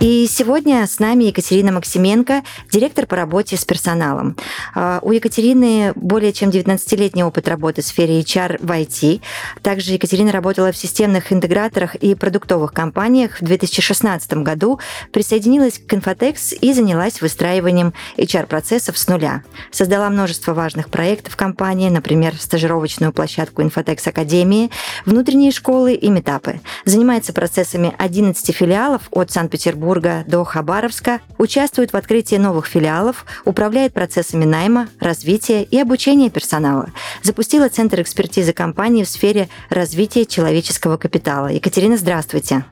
И 0.00 0.26
сегодня 0.30 0.86
с 0.86 0.98
нами 0.98 1.24
Екатерина 1.24 1.72
Максименко, 1.72 2.42
директор 2.72 3.04
по 3.04 3.16
работе 3.16 3.58
с 3.58 3.66
персоналом. 3.66 4.34
А, 4.74 4.98
у 5.02 5.12
Екатерины 5.12 5.92
более 5.94 6.32
чем 6.32 6.48
19-летний 6.48 7.22
опыт 7.22 7.46
работы 7.48 7.82
в 7.82 7.84
сфере 7.84 8.18
HR 8.20 8.64
в 8.64 8.70
IT. 8.70 9.20
Также 9.60 9.92
Екатерина 9.92 10.32
работала 10.32 10.72
в 10.72 10.76
системных 10.78 11.34
интеграторах 11.34 11.96
и 11.96 12.14
продуктовых 12.14 12.72
компаниях. 12.72 13.42
В 13.42 13.44
2016 13.44 14.32
году 14.38 14.80
присоединилась 15.12 15.78
к 15.78 15.92
Infotex 15.92 16.54
и 16.54 16.72
занялась 16.72 17.20
выстраиванием 17.20 17.92
HR-процессов 18.16 18.96
с 18.96 19.06
нуля. 19.06 19.44
Создала 19.70 20.08
множество 20.08 20.54
важных 20.54 20.88
проектов 20.88 21.36
компании, 21.36 21.90
например, 21.90 22.36
стажировочную 22.40 23.12
площадку 23.12 23.60
Infotex 23.60 24.08
Академии, 24.08 24.70
внутренние 25.04 25.52
школы 25.52 25.92
и 25.92 26.08
метапы. 26.08 26.62
Занимается 26.86 27.34
процессами 27.34 27.94
11 27.98 28.56
филиалов 28.56 29.02
от 29.10 29.30
Санкт-Петербурга 29.30 29.89
Петербурга 29.90 30.24
до 30.28 30.44
Хабаровска, 30.44 31.20
участвует 31.36 31.92
в 31.92 31.96
открытии 31.96 32.36
новых 32.36 32.66
филиалов, 32.66 33.26
управляет 33.44 33.92
процессами 33.92 34.44
найма, 34.44 34.88
развития 35.00 35.64
и 35.64 35.80
обучения 35.80 36.30
персонала. 36.30 36.90
Запустила 37.24 37.68
Центр 37.68 38.00
экспертизы 38.00 38.52
компании 38.52 39.02
в 39.02 39.08
сфере 39.08 39.48
развития 39.68 40.26
человеческого 40.26 40.96
капитала. 40.96 41.48
Екатерина, 41.48 41.96
здравствуйте. 41.96 42.64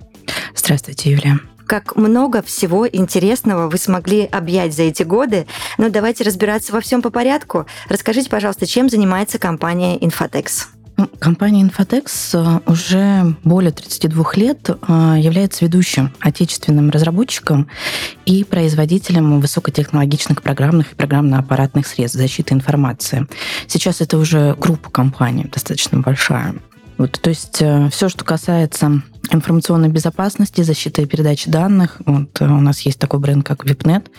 Здравствуйте, 0.54 1.10
Юлия 1.10 1.40
как 1.66 1.96
много 1.96 2.40
всего 2.40 2.88
интересного 2.88 3.68
вы 3.68 3.76
смогли 3.76 4.24
объять 4.24 4.74
за 4.74 4.84
эти 4.84 5.02
годы. 5.02 5.46
Но 5.76 5.90
давайте 5.90 6.24
разбираться 6.24 6.72
во 6.72 6.80
всем 6.80 7.02
по 7.02 7.10
порядку. 7.10 7.66
Расскажите, 7.90 8.30
пожалуйста, 8.30 8.64
чем 8.64 8.88
занимается 8.88 9.38
компания 9.38 9.98
Infotex? 9.98 10.77
Ну, 10.98 11.08
компания 11.20 11.62
Infotex 11.62 12.34
э, 12.34 12.60
уже 12.66 13.36
более 13.44 13.70
32 13.70 14.24
лет 14.34 14.68
э, 14.68 15.14
является 15.20 15.64
ведущим 15.64 16.12
отечественным 16.18 16.90
разработчиком 16.90 17.68
и 18.26 18.42
производителем 18.42 19.40
высокотехнологичных 19.40 20.42
программных 20.42 20.92
и 20.92 20.94
программно-аппаратных 20.96 21.86
средств 21.86 22.18
защиты 22.18 22.52
информации. 22.52 23.28
Сейчас 23.68 24.00
это 24.00 24.18
уже 24.18 24.56
группа 24.58 24.90
компаний, 24.90 25.44
достаточно 25.44 26.00
большая. 26.00 26.56
Вот, 26.96 27.12
то 27.12 27.30
есть 27.30 27.62
э, 27.62 27.88
все, 27.90 28.08
что 28.08 28.24
касается 28.24 29.00
информационной 29.30 29.88
безопасности, 29.88 30.62
защиты 30.62 31.02
и 31.02 31.06
передачи 31.06 31.50
данных. 31.50 31.96
Вот, 32.04 32.40
э, 32.40 32.44
у 32.44 32.60
нас 32.60 32.80
есть 32.80 32.98
такой 32.98 33.20
бренд, 33.20 33.46
как 33.46 33.64
Випнет, 33.64 34.10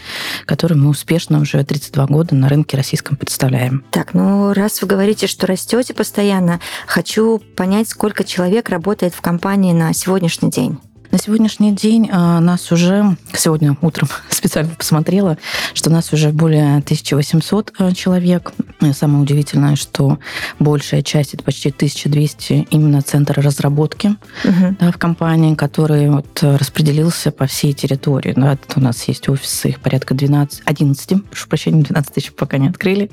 который 0.46 0.78
мы 0.78 0.90
успешно 0.90 1.40
уже 1.40 1.64
32 1.64 2.06
года 2.08 2.36
на 2.36 2.50
рынке 2.50 2.78
российском 2.78 3.18
представляем. 3.18 3.84
Так, 3.92 4.14
ну 4.14 4.54
раз 4.54 4.82
вы 4.82 4.88
говорите, 4.88 5.28
что 5.28 5.48
растете 5.48 5.94
постоянно, 5.94 6.60
хочу 6.88 7.42
понять, 7.56 7.90
сколько 7.90 8.24
человек 8.24 8.70
работает 8.70 9.14
в 9.14 9.22
компании 9.22 9.74
на 9.74 9.94
сегодняшний 9.94 10.50
день. 10.50 10.80
На 11.12 11.18
сегодняшний 11.18 11.72
день 11.72 12.08
а, 12.12 12.40
нас 12.40 12.72
уже, 12.72 13.18
сегодня 13.34 13.76
утром 13.82 14.08
специально 14.30 14.76
посмотрела, 14.76 15.40
что 15.74 15.90
нас 15.90 16.14
уже 16.14 16.30
более 16.30 16.78
1800 16.78 17.74
а, 17.80 17.92
человек. 17.94 18.52
И 18.82 18.94
самое 18.94 19.24
удивительное, 19.24 19.76
что 19.76 20.20
большая 20.60 21.02
часть, 21.02 21.34
это 21.34 21.44
почти 21.44 21.70
1200, 21.70 22.68
именно 22.70 23.02
центр 23.02 23.42
разработки 23.42 24.16
угу. 24.44 24.76
да, 24.80 24.92
в 24.92 24.98
компании, 25.00 25.56
который 25.56 26.12
вот 26.12 26.44
распределился 26.44 27.32
по 27.32 27.48
всей 27.48 27.74
территории. 27.74 28.34
Да, 28.36 28.60
у 28.76 28.80
нас 28.80 29.04
есть 29.08 29.28
офисы, 29.30 29.70
их 29.70 29.80
порядка 29.80 30.14
12, 30.14 30.62
11, 30.64 31.26
прошу 31.28 31.48
прощения, 31.50 31.82
12 31.82 32.18
еще 32.18 32.32
пока 32.34 32.60
не 32.60 32.68
открыли, 32.68 33.10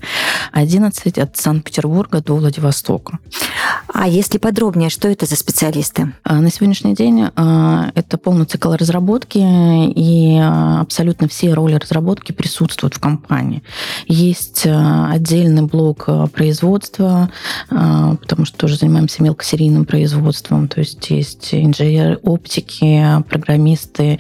11 0.52 1.16
от 1.16 1.36
Санкт-Петербурга 1.38 2.20
до 2.20 2.36
Владивостока. 2.36 3.18
А 3.88 4.06
если 4.06 4.36
подробнее, 4.36 4.90
что 4.90 5.08
это 5.08 5.24
за 5.24 5.36
специалисты? 5.36 6.12
А, 6.24 6.40
на 6.40 6.50
сегодняшний 6.50 6.94
день 6.94 7.28
это 7.94 8.18
полный 8.18 8.46
цикл 8.46 8.72
разработки, 8.72 9.38
и 9.38 10.38
а, 10.40 10.80
абсолютно 10.80 11.28
все 11.28 11.54
роли 11.54 11.74
разработки 11.74 12.32
присутствуют 12.32 12.94
в 12.94 13.00
компании. 13.00 13.62
Есть 14.06 14.64
а, 14.66 15.10
отдельный 15.12 15.62
блок 15.62 16.04
а, 16.06 16.26
производства, 16.26 17.30
потому 17.68 18.44
что 18.44 18.58
тоже 18.58 18.76
занимаемся 18.76 19.22
мелкосерийным 19.22 19.84
производством, 19.84 20.68
то 20.68 20.80
есть 20.80 21.10
есть 21.10 21.54
инженеры 21.54 22.18
оптики, 22.22 23.02
программисты, 23.28 24.18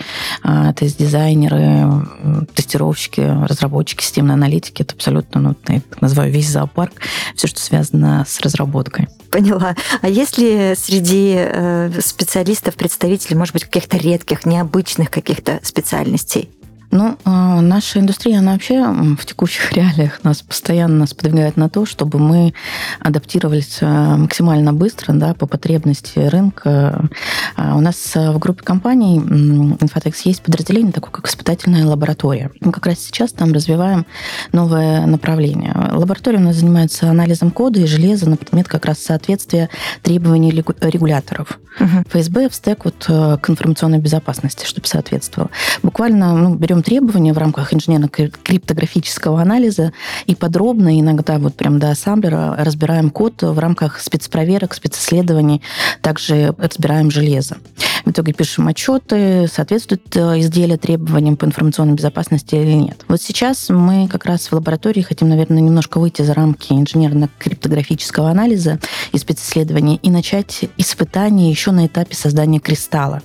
тест-дизайнеры, 0.76 2.06
тестировщики, 2.54 3.20
разработчики, 3.20 4.02
системной 4.02 4.34
аналитики. 4.34 4.82
Это 4.82 4.94
абсолютно, 4.94 5.40
ну, 5.40 5.56
я 5.68 5.80
так 5.80 6.00
называю, 6.00 6.32
весь 6.32 6.48
зоопарк, 6.48 6.92
все, 7.34 7.46
что 7.46 7.60
связано 7.60 8.24
с 8.26 8.40
разработкой. 8.40 9.08
Поняла. 9.30 9.74
А 10.02 10.08
есть 10.08 10.38
ли 10.38 10.74
среди 10.76 11.34
э, 11.36 11.90
специалистов 12.00 12.74
представители, 12.74 13.34
может 13.34 13.52
быть, 13.56 13.64
каких-то 13.64 13.96
редких, 13.96 14.44
необычных 14.44 15.10
каких-то 15.10 15.60
специальностей? 15.62 16.50
Ну, 16.96 17.18
а, 17.26 17.60
наша 17.60 17.98
индустрия, 18.00 18.38
она 18.38 18.52
вообще 18.52 18.82
в 18.82 19.26
текущих 19.26 19.70
реалиях 19.74 20.24
нас 20.24 20.40
постоянно 20.40 21.06
сподвигает 21.06 21.58
на 21.58 21.68
то, 21.68 21.84
чтобы 21.84 22.18
мы 22.18 22.54
адаптировались 23.00 23.80
а, 23.82 24.16
максимально 24.16 24.72
быстро 24.72 25.12
да, 25.12 25.34
по 25.34 25.46
потребности 25.46 26.18
рынка. 26.20 27.10
А, 27.54 27.76
у 27.76 27.80
нас 27.82 28.14
в 28.14 28.38
группе 28.38 28.62
компаний 28.62 29.18
Infotex 29.18 30.22
есть 30.24 30.40
подразделение 30.40 30.90
такое, 30.90 31.10
как 31.10 31.28
испытательная 31.28 31.84
лаборатория. 31.84 32.50
Мы 32.60 32.72
как 32.72 32.86
раз 32.86 33.00
сейчас 33.00 33.32
там 33.32 33.52
развиваем 33.52 34.06
новое 34.52 35.04
направление. 35.04 35.74
Лаборатория 35.92 36.38
у 36.38 36.42
нас 36.42 36.56
занимается 36.56 37.10
анализом 37.10 37.50
кода 37.50 37.78
и 37.78 37.84
железа 37.84 38.30
на 38.30 38.38
предмет 38.38 38.68
как 38.68 38.86
раз 38.86 39.00
соответствия 39.00 39.68
требований 40.00 40.50
регуляторов. 40.50 41.58
Угу. 41.78 42.04
ФСБ, 42.08 42.48
ФСТЭК 42.48 42.86
вот, 42.86 43.04
к 43.04 43.50
информационной 43.50 43.98
безопасности, 43.98 44.64
чтобы 44.64 44.86
соответствовало. 44.86 45.50
Буквально 45.82 46.34
ну, 46.34 46.54
берем 46.54 46.82
требования 46.86 47.32
в 47.32 47.38
рамках 47.38 47.72
инженерно-криптографического 47.72 49.42
анализа 49.42 49.92
и 50.26 50.36
подробно, 50.36 51.00
иногда 51.00 51.38
вот 51.38 51.56
прям 51.56 51.80
до 51.80 51.90
ассамблера, 51.90 52.54
разбираем 52.56 53.10
код 53.10 53.42
в 53.42 53.58
рамках 53.58 53.98
спецпроверок, 54.00 54.72
специсследований, 54.72 55.62
также 56.00 56.54
разбираем 56.58 57.10
железо. 57.10 57.56
В 58.06 58.10
итоге 58.12 58.32
пишем 58.32 58.68
отчеты, 58.68 59.48
соответствует 59.52 60.16
э, 60.16 60.38
изделие 60.38 60.78
требованиям 60.78 61.36
по 61.36 61.44
информационной 61.44 61.94
безопасности 61.94 62.54
или 62.54 62.70
нет. 62.70 63.04
Вот 63.08 63.20
сейчас 63.20 63.68
мы 63.68 64.06
как 64.06 64.26
раз 64.26 64.46
в 64.46 64.52
лаборатории 64.52 65.02
хотим, 65.02 65.28
наверное, 65.28 65.60
немножко 65.60 65.98
выйти 65.98 66.22
за 66.22 66.32
рамки 66.32 66.72
инженерно-криптографического 66.72 68.30
анализа 68.30 68.78
и 69.10 69.18
специсследований 69.18 69.98
и 70.04 70.10
начать 70.10 70.66
испытания 70.76 71.50
еще 71.50 71.72
на 71.72 71.86
этапе 71.88 72.14
создания 72.14 72.60
кристалла. 72.60 73.22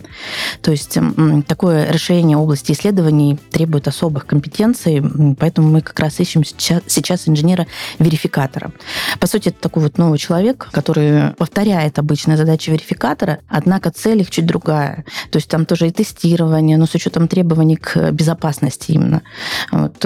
То 0.63 0.71
есть 0.71 0.97
такое 1.45 1.91
решение 1.91 2.35
области 2.35 2.71
исследований 2.71 3.37
требует 3.51 3.87
особых 3.87 4.25
компетенций, 4.25 5.03
поэтому 5.37 5.69
мы 5.69 5.81
как 5.81 5.99
раз 5.99 6.19
ищем 6.19 6.43
сейчас 6.43 7.27
инженера-верификатора. 7.27 8.71
По 9.19 9.27
сути, 9.27 9.49
это 9.49 9.59
такой 9.61 9.83
вот 9.83 9.99
новый 9.99 10.17
человек, 10.17 10.69
который 10.71 11.35
повторяет 11.35 11.99
обычные 11.99 12.35
задачи 12.35 12.71
верификатора, 12.71 13.41
однако 13.47 13.91
цель 13.91 14.21
их 14.21 14.31
чуть 14.31 14.47
другая. 14.47 14.70
То 14.71 15.37
есть 15.37 15.49
там 15.49 15.65
тоже 15.65 15.87
и 15.87 15.91
тестирование, 15.91 16.77
но 16.77 16.85
с 16.85 16.95
учетом 16.95 17.27
требований 17.27 17.77
к 17.77 18.11
безопасности 18.11 18.91
именно. 18.91 19.21
Вот. 19.71 20.05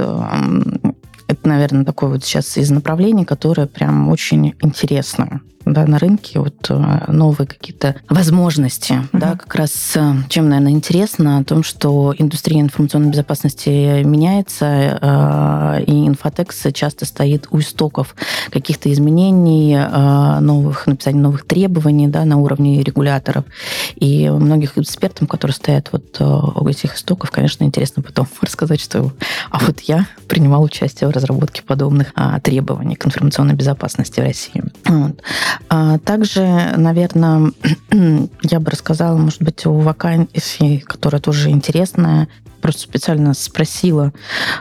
Это, 1.28 1.48
наверное, 1.48 1.86
такое 1.86 2.10
вот 2.12 2.24
сейчас 2.24 2.58
из 2.58 2.70
направлений, 2.70 3.26
которое 3.26 3.68
прям 3.68 4.10
очень 4.10 4.54
интересно 4.62 5.42
да, 5.66 5.86
на 5.86 5.98
рынке, 5.98 6.40
вот 6.40 6.68
э, 6.70 7.12
новые 7.12 7.48
какие-то 7.48 7.96
возможности. 8.08 8.94
Mm-hmm. 8.94 9.20
Да, 9.20 9.32
как 9.36 9.56
раз 9.56 9.94
э, 9.96 10.14
чем, 10.30 10.50
наверное, 10.50 10.72
интересно, 10.72 11.40
о 11.40 11.44
том, 11.44 11.64
что 11.64 12.14
индустрия 12.18 12.62
информационной 12.62 13.10
безопасности 13.10 14.04
меняется, 14.04 15.00
э, 15.02 15.84
и 15.88 16.08
инфотекс 16.08 16.68
часто 16.74 17.06
стоит 17.06 17.48
у 17.50 17.60
истоков 17.60 18.16
каких-то 18.52 18.92
изменений, 18.92 19.78
новых, 20.42 20.88
написания 20.88 21.20
новых 21.20 21.46
требований 21.46 22.08
да, 22.08 22.26
на 22.26 22.38
уровне 22.38 22.84
регуляторов. 22.84 23.46
И 23.96 24.30
многих 24.30 24.78
экспертам, 24.78 25.28
которые 25.28 25.56
стоят 25.56 25.90
вот 25.92 26.20
у 26.20 26.68
этих 26.68 26.96
истоков, 26.96 27.32
конечно, 27.32 27.64
интересно 27.64 28.04
потом 28.04 28.28
рассказать, 28.42 28.80
что 28.80 29.12
а 29.50 29.60
вот 29.60 29.80
я 29.82 30.06
принимал 30.28 30.64
участие 30.64 31.10
в 31.10 31.12
разработке 31.12 31.64
подобных 31.64 32.14
требований 32.44 32.96
к 32.96 33.06
информационной 33.06 33.56
безопасности 33.56 34.20
в 34.20 34.24
России. 34.24 34.64
Вот. 34.86 35.22
А 35.70 35.98
также, 36.00 36.74
наверное, 36.78 37.52
я 38.44 38.60
бы 38.60 38.72
рассказала, 38.72 39.18
может 39.18 39.42
быть, 39.42 39.66
о 39.66 39.74
вакансии, 39.74 40.80
которая 40.80 41.22
тоже 41.22 41.50
интересная, 41.50 42.28
просто 42.62 42.82
специально 42.82 43.34
спросила 43.34 44.14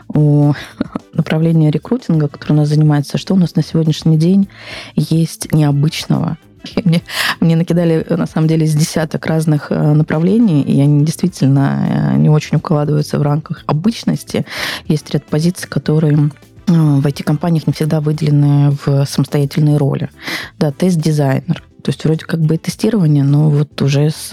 у 0.09 0.53
направления 1.13 1.71
рекрутинга, 1.71 2.29
которое 2.29 2.55
у 2.55 2.57
нас 2.59 2.69
занимается, 2.69 3.19
что 3.19 3.35
у 3.35 3.39
нас 3.39 3.57
на 3.57 3.63
сегодняшний 3.63 4.19
день 4.19 4.49
есть 4.95 5.53
необычного? 5.53 6.39
Мне, 6.85 7.03
мне 7.41 7.57
накидали, 7.57 8.07
на 8.09 8.27
самом 8.27 8.49
деле, 8.49 8.67
с 8.67 8.75
десяток 8.75 9.27
разных 9.27 9.71
э, 9.71 9.93
направлений, 9.93 10.63
и 10.63 10.81
они 10.81 11.05
действительно 11.05 12.13
э, 12.15 12.17
не 12.17 12.31
очень 12.31 12.57
укладываются 12.57 13.19
в 13.19 13.23
рамках 13.23 13.65
обычности. 13.67 14.47
Есть 14.87 15.11
ряд 15.11 15.27
позиций, 15.27 15.69
которые 15.69 16.31
в 16.67 17.07
IT-компаниях 17.07 17.67
не 17.67 17.73
всегда 17.73 18.01
выделены 18.01 18.77
в 18.85 19.05
самостоятельные 19.07 19.77
роли. 19.77 20.11
Да, 20.59 20.73
тест-дизайнер. 20.73 21.63
То 21.83 21.91
есть 21.91 22.05
вроде 22.05 22.25
как 22.25 22.41
бы 22.41 22.55
и 22.55 22.59
тестирование, 22.59 23.25
но 23.25 23.51
вот 23.51 23.81
уже 23.83 24.11
с 24.11 24.33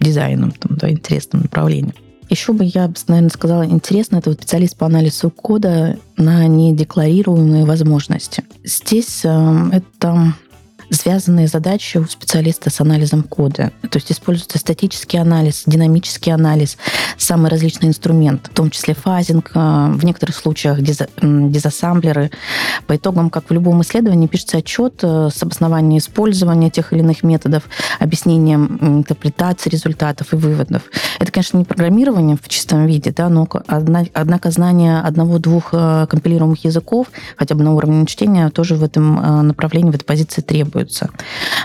дизайном, 0.00 0.52
там, 0.52 0.76
да, 0.76 0.90
интересным 0.90 1.42
направлением. 1.42 1.94
Еще 2.30 2.52
бы 2.52 2.64
я, 2.64 2.92
наверное, 3.08 3.30
сказала, 3.30 3.64
интересно, 3.64 4.18
это 4.18 4.30
вот 4.30 4.38
специалист 4.38 4.76
по 4.76 4.86
анализу 4.86 5.30
кода 5.30 5.98
на 6.16 6.46
недекларируемые 6.46 7.64
возможности. 7.64 8.44
Здесь 8.64 9.22
э, 9.24 9.70
это 9.72 10.34
связанные 10.90 11.48
задачи 11.48 11.98
у 11.98 12.04
специалиста 12.06 12.70
с 12.70 12.80
анализом 12.80 13.22
кода. 13.22 13.72
То 13.90 13.98
есть 13.98 14.10
используется 14.10 14.58
статический 14.58 15.20
анализ, 15.20 15.64
динамический 15.66 16.32
анализ, 16.32 16.76
самые 17.16 17.50
различные 17.50 17.90
инструменты, 17.90 18.50
в 18.50 18.54
том 18.54 18.70
числе 18.70 18.94
фазинг, 18.94 19.50
э, 19.54 19.58
в 19.92 20.04
некоторых 20.04 20.36
случаях 20.36 20.80
дизассамблеры. 20.80 22.30
По 22.86 22.96
итогам, 22.96 23.30
как 23.30 23.50
в 23.50 23.52
любом 23.52 23.82
исследовании, 23.82 24.26
пишется 24.26 24.58
отчет 24.58 25.00
э, 25.02 25.28
с 25.34 25.42
обоснованием 25.42 25.98
использования 25.98 26.70
тех 26.70 26.92
или 26.92 27.00
иных 27.00 27.22
методов, 27.22 27.64
объяснением 27.98 28.78
интерпретации 28.80 29.70
результатов 29.70 30.32
и 30.32 30.36
выводов. 30.36 30.82
Это, 31.18 31.30
конечно, 31.32 31.58
не 31.58 31.64
программирование 31.64 32.36
в 32.40 32.48
чистом 32.48 32.86
виде, 32.86 33.12
да, 33.12 33.28
но 33.28 33.48
однако 33.66 34.50
знание 34.50 35.00
одного-двух 35.00 35.70
э, 35.72 36.06
компилируемых 36.08 36.64
языков, 36.64 37.08
хотя 37.36 37.54
бы 37.54 37.62
на 37.62 37.74
уровне 37.74 38.06
чтения, 38.06 38.48
тоже 38.50 38.74
в 38.74 38.82
этом 38.82 39.46
направлении, 39.46 39.90
в 39.90 39.94
этой 39.94 40.04
позиции 40.04 40.40
требуется 40.40 40.77
требуется. 40.78 41.10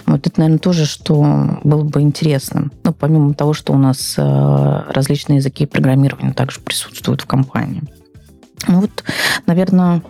Вот 0.06 0.26
это, 0.28 0.40
наверное, 0.40 0.60
тоже, 0.60 0.86
что 0.86 1.60
было 1.64 1.84
бы 1.84 2.02
интересно. 2.02 2.70
Ну, 2.84 2.94
помимо 2.94 3.34
того, 3.34 3.54
что 3.54 3.74
у 3.74 3.78
нас 3.78 4.16
э, 4.18 4.84
различные 4.90 5.38
языки 5.38 5.66
программирования 5.66 6.34
также 6.34 6.60
присутствуют 6.60 7.22
в 7.22 7.26
компании. 7.26 7.84
Ну 8.68 8.82
вот, 8.82 9.04
наверное, 9.46 10.02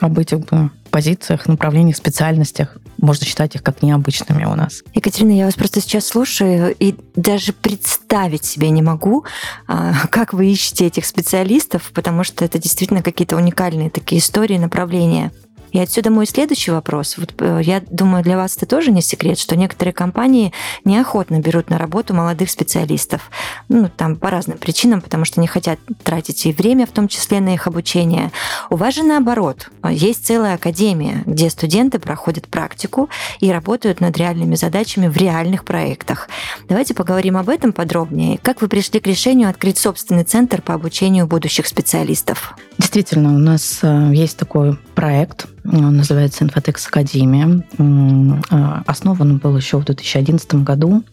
об 0.00 0.18
этих 0.18 0.40
бы 0.40 0.70
позициях, 0.90 1.46
направлениях, 1.46 1.96
специальностях. 1.96 2.78
Можно 2.98 3.26
считать 3.26 3.54
их 3.54 3.62
как 3.62 3.82
необычными 3.82 4.44
у 4.44 4.54
нас. 4.54 4.82
Екатерина, 4.94 5.32
я 5.32 5.44
вас 5.44 5.54
просто 5.54 5.82
сейчас 5.82 6.06
слушаю 6.06 6.74
и 6.78 6.94
даже 7.14 7.52
представить 7.52 8.44
себе 8.44 8.70
не 8.70 8.80
могу, 8.80 9.26
а, 9.66 9.92
как 10.10 10.32
вы 10.32 10.46
ищете 10.46 10.86
этих 10.86 11.04
специалистов, 11.04 11.90
потому 11.92 12.24
что 12.24 12.46
это 12.46 12.58
действительно 12.58 13.02
какие-то 13.02 13.36
уникальные 13.36 13.90
такие 13.90 14.20
истории, 14.20 14.56
направления. 14.56 15.32
И 15.72 15.78
отсюда 15.78 16.10
мой 16.10 16.26
следующий 16.26 16.70
вопрос. 16.70 17.16
Вот 17.18 17.34
э, 17.38 17.60
я 17.62 17.82
думаю, 17.90 18.22
для 18.22 18.36
вас 18.36 18.56
это 18.56 18.66
тоже 18.66 18.90
не 18.90 19.02
секрет, 19.02 19.38
что 19.38 19.56
некоторые 19.56 19.92
компании 19.92 20.52
неохотно 20.84 21.40
берут 21.40 21.70
на 21.70 21.78
работу 21.78 22.14
молодых 22.14 22.50
специалистов. 22.50 23.30
Ну, 23.68 23.90
там 23.94 24.16
по 24.16 24.30
разным 24.30 24.58
причинам, 24.58 25.00
потому 25.00 25.24
что 25.24 25.40
не 25.40 25.46
хотят 25.46 25.78
тратить 26.02 26.46
и 26.46 26.52
время, 26.52 26.86
в 26.86 26.90
том 26.90 27.08
числе 27.08 27.40
на 27.40 27.54
их 27.54 27.66
обучение. 27.66 28.32
У 28.70 28.76
вас 28.76 28.94
же 28.94 29.02
наоборот. 29.02 29.68
Есть 29.88 30.26
целая 30.26 30.54
академия, 30.54 31.22
где 31.26 31.50
студенты 31.50 31.98
проходят 31.98 32.48
практику 32.48 33.08
и 33.40 33.50
работают 33.50 34.00
над 34.00 34.16
реальными 34.16 34.54
задачами 34.54 35.08
в 35.08 35.16
реальных 35.16 35.64
проектах. 35.64 36.28
Давайте 36.68 36.94
поговорим 36.94 37.36
об 37.36 37.48
этом 37.48 37.72
подробнее. 37.72 38.38
Как 38.42 38.62
вы 38.62 38.68
пришли 38.68 39.00
к 39.00 39.06
решению 39.06 39.48
открыть 39.48 39.78
собственный 39.78 40.24
центр 40.24 40.62
по 40.62 40.74
обучению 40.74 41.26
будущих 41.26 41.66
специалистов? 41.66 42.56
Действительно, 42.78 43.34
у 43.34 43.38
нас 43.38 43.80
э, 43.82 44.10
есть 44.12 44.36
такой 44.36 44.76
проект, 44.96 45.46
он 45.64 45.98
называется 45.98 46.42
«Инфотекс 46.42 46.88
Академия». 46.88 47.62
Э, 47.78 48.82
основан 48.86 49.32
он 49.32 49.38
был 49.38 49.56
еще 49.56 49.76
в 49.78 49.84
2011 49.84 50.64
году. 50.64 51.04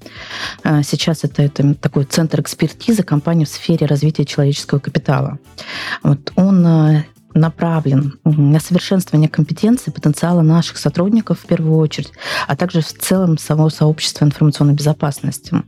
Э, 0.64 0.82
сейчас 0.84 1.24
это, 1.24 1.44
это 1.44 1.76
такой 1.76 2.06
центр 2.06 2.42
экспертизы 2.42 3.04
компании 3.04 3.46
в 3.46 3.50
сфере 3.50 3.86
развития 3.86 4.26
человеческого 4.26 4.80
капитала. 4.80 5.38
Вот 6.02 6.32
он 6.36 6.66
направлен 7.34 8.20
на 8.24 8.60
совершенствование 8.60 9.30
компетенций 9.30 9.92
потенциала 9.92 10.42
наших 10.42 10.78
сотрудников 10.78 11.40
в 11.40 11.46
первую 11.46 11.78
очередь, 11.78 12.12
а 12.48 12.56
также 12.56 12.82
в 12.82 12.94
целом 12.94 13.38
самого 13.38 13.70
сообщества 13.70 14.26
информационной 14.26 14.74
безопасности. 14.74 15.64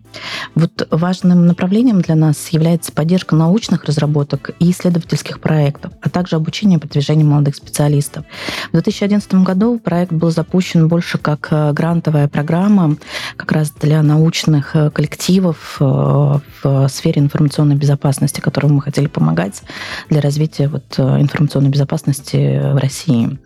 Вот 0.54 0.88
важным 0.92 1.46
направлением 1.48 2.02
для 2.02 2.16
нас 2.16 2.50
является 2.50 2.92
поддержка 2.92 3.36
научных 3.36 3.86
разработок 3.86 4.52
и 4.60 4.72
исследовательских 4.72 5.40
проектов, 5.40 5.94
а 6.02 6.10
также 6.10 6.36
обучение 6.36 6.78
и 6.78 6.82
продвижение 6.82 7.26
молодых 7.26 7.56
специалистов. 7.56 8.26
В 8.70 8.74
2011 8.74 9.34
году 9.36 9.80
проект 9.80 10.12
был 10.12 10.32
запущен 10.32 10.88
больше 10.88 11.18
как 11.18 11.48
э, 11.52 11.74
грантовая 11.74 12.28
программа 12.28 12.98
как 13.36 13.52
раз 13.52 13.72
для 13.72 14.02
научных 14.04 14.76
э, 14.76 14.90
коллективов 14.90 15.78
э, 15.80 15.84
в 15.84 16.88
сфере 16.90 17.22
информационной 17.22 17.76
безопасности, 17.76 18.42
которым 18.42 18.76
мы 18.76 18.82
хотели 18.82 19.08
помогать 19.08 19.64
для 20.10 20.22
развития 20.22 20.68
вот 20.68 20.98
информационной 20.98 21.55
информационной 21.56 21.70
безопасности 21.70 22.60
в 22.74 22.78
России. 22.78 23.40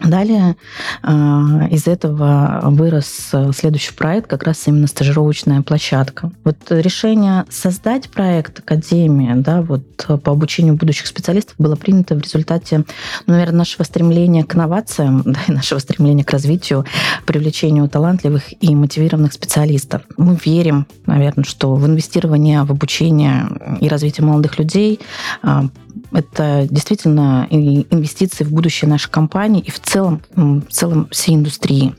Далее 0.00 0.56
а, 1.02 1.68
из 1.70 1.86
этого 1.86 2.60
вырос 2.64 3.30
следующий 3.56 3.94
проект, 3.94 4.28
как 4.28 4.42
раз 4.42 4.66
именно 4.66 4.88
стажировочная 4.88 5.62
площадка. 5.62 6.32
Вот 6.42 6.56
решение 6.70 7.44
создать 7.48 8.10
проект 8.10 8.58
Академия 8.58 9.36
да, 9.36 9.62
вот, 9.62 9.84
по 10.24 10.32
обучению 10.32 10.74
будущих 10.74 11.06
специалистов 11.06 11.54
было 11.58 11.76
принято 11.76 12.16
в 12.16 12.20
результате, 12.20 12.78
ну, 13.26 13.34
наверное, 13.34 13.58
нашего 13.58 13.84
стремления 13.84 14.42
к 14.42 14.56
инновациям 14.56 15.22
да, 15.26 15.38
и 15.46 15.52
нашего 15.52 15.78
стремления 15.78 16.24
к 16.24 16.30
развитию, 16.30 16.84
привлечению 17.24 17.88
талантливых 17.88 18.52
и 18.60 18.74
мотивированных 18.74 19.32
специалистов. 19.32 20.02
Мы 20.16 20.36
верим, 20.44 20.86
наверное, 21.06 21.44
что 21.44 21.72
в 21.76 21.86
инвестирование 21.86 22.64
в 22.64 22.72
обучение 22.72 23.46
и 23.80 23.88
развитие 23.88 24.26
молодых 24.26 24.58
людей 24.58 24.98
а, 25.42 25.68
это 26.14 26.66
действительно 26.70 27.46
инвестиции 27.50 28.44
в 28.44 28.52
будущее 28.52 28.88
нашей 28.88 29.10
компании 29.10 29.62
и 29.62 29.70
в 29.70 29.80
целом, 29.80 30.22
в 30.34 30.70
целом 30.70 31.08
всей 31.10 31.34
индустрии. 31.34 31.94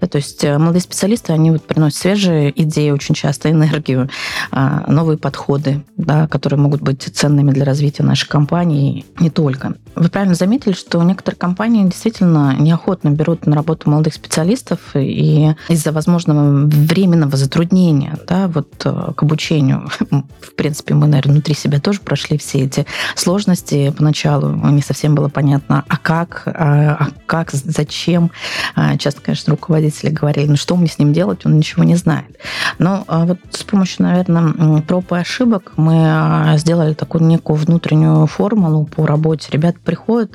Да, 0.00 0.06
то 0.06 0.16
есть 0.16 0.42
э, 0.44 0.56
молодые 0.58 0.82
специалисты, 0.82 1.32
они 1.32 1.50
вот 1.50 1.62
приносят 1.62 1.98
свежие 1.98 2.52
идеи 2.62 2.90
очень 2.90 3.14
часто, 3.14 3.50
энергию, 3.50 4.08
а, 4.50 4.84
новые 4.90 5.18
подходы, 5.18 5.84
да, 5.96 6.26
которые 6.26 6.58
могут 6.58 6.80
быть 6.80 7.02
ценными 7.02 7.50
для 7.52 7.64
развития 7.64 8.02
нашей 8.02 8.28
компании, 8.28 9.04
не 9.20 9.30
только. 9.30 9.74
Вы 9.94 10.08
правильно 10.08 10.34
заметили, 10.34 10.72
что 10.72 11.02
некоторые 11.02 11.38
компании 11.38 11.84
действительно 11.84 12.56
неохотно 12.58 13.10
берут 13.10 13.46
на 13.46 13.56
работу 13.56 13.90
молодых 13.90 14.14
специалистов 14.14 14.80
и 14.94 15.54
из-за 15.68 15.92
возможного 15.92 16.66
временного 16.66 17.36
затруднения 17.36 18.18
да, 18.26 18.48
вот, 18.48 18.68
э, 18.84 19.12
к 19.14 19.22
обучению. 19.22 19.90
В 20.40 20.54
принципе, 20.54 20.94
мы, 20.94 21.06
наверное, 21.06 21.34
внутри 21.34 21.54
себя 21.54 21.80
тоже 21.80 22.00
прошли 22.00 22.38
все 22.38 22.60
эти 22.60 22.86
сложности 23.14 23.57
поначалу. 23.96 24.50
Не 24.70 24.82
совсем 24.82 25.14
было 25.14 25.28
понятно, 25.28 25.84
а 25.88 25.96
как, 25.96 26.42
а, 26.46 26.96
а 27.00 27.08
как, 27.26 27.50
зачем. 27.50 28.30
А, 28.74 28.96
часто, 28.96 29.20
конечно, 29.20 29.52
руководители 29.52 30.10
говорили, 30.10 30.48
ну 30.48 30.56
что 30.56 30.76
мне 30.76 30.88
с 30.88 30.98
ним 30.98 31.12
делать, 31.12 31.44
он 31.44 31.56
ничего 31.56 31.84
не 31.84 31.96
знает. 31.96 32.38
Но 32.78 33.04
вот 33.08 33.38
с 33.50 33.64
помощью, 33.64 34.04
наверное, 34.04 34.82
проб 34.82 35.12
и 35.12 35.16
ошибок 35.16 35.72
мы 35.76 36.54
сделали 36.56 36.94
такую 36.94 37.24
некую 37.24 37.56
внутреннюю 37.56 38.26
формулу 38.26 38.86
по 38.86 39.06
работе. 39.06 39.48
Ребят 39.50 39.78
приходят 39.80 40.32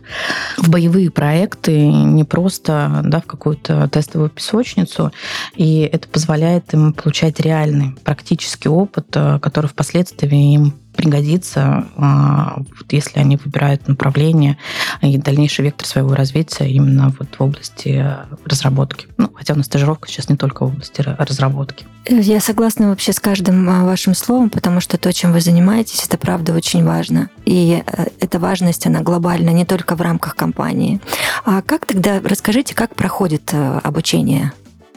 в 0.57 0.69
боевые 0.69 1.09
проекты, 1.11 1.91
не 1.91 2.23
просто 2.23 3.01
да, 3.03 3.19
в 3.19 3.25
какую-то 3.25 3.87
тестовую 3.89 4.29
песочницу, 4.29 5.11
и 5.55 5.81
это 5.81 6.07
позволяет 6.07 6.73
им 6.73 6.93
получать 6.93 7.39
реальный 7.39 7.95
практический 8.03 8.69
опыт, 8.69 9.07
э, 9.15 9.39
который 9.39 9.67
впоследствии 9.67 10.53
им 10.53 10.73
пригодится, 10.95 11.87
а, 11.97 12.57
вот 12.57 12.91
если 12.91 13.19
они 13.19 13.37
выбирают 13.37 13.87
направление 13.87 14.57
и 15.01 15.17
дальнейший 15.17 15.65
вектор 15.65 15.87
своего 15.87 16.13
развития 16.15 16.69
именно 16.69 17.13
вот 17.17 17.35
в 17.37 17.41
области 17.41 18.05
разработки. 18.45 19.07
Ну, 19.17 19.29
хотя 19.33 19.53
у 19.53 19.57
нас 19.57 19.65
стажировка 19.65 20.07
сейчас 20.07 20.29
не 20.29 20.37
только 20.37 20.63
в 20.65 20.69
области 20.69 21.01
разработки. 21.01 21.85
Я 22.05 22.41
согласна 22.41 22.89
вообще 22.89 23.13
с 23.13 23.19
каждым 23.19 23.69
а, 23.69 23.85
вашим 23.85 24.13
словом, 24.13 24.49
потому 24.49 24.81
что 24.81 24.97
то, 24.97 25.13
чем 25.13 25.31
вы 25.31 25.39
занимаетесь, 25.39 26.05
это 26.05 26.17
правда 26.17 26.53
очень 26.53 26.83
важно. 26.83 27.29
И 27.45 27.81
э, 27.85 28.05
эта 28.19 28.39
важность, 28.39 28.85
она 28.85 29.01
глобальна 29.01 29.51
не 29.51 29.65
только 29.65 29.95
в 29.95 30.01
рамках 30.01 30.35
компании. 30.35 30.99
А 31.45 31.61
как 31.61 31.85
тогда, 31.85 32.19
расскажите, 32.21 32.75
как 32.75 32.95
проходит 32.95 33.53
э, 33.53 33.79
обучение 33.83 34.51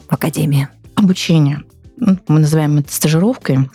в 0.09 0.13
Академии? 0.13 0.67
Обучение. 0.95 1.63
Ну, 1.95 2.17
мы 2.27 2.39
называем 2.39 2.77
это 2.77 2.93
стажировкой. 2.93 3.69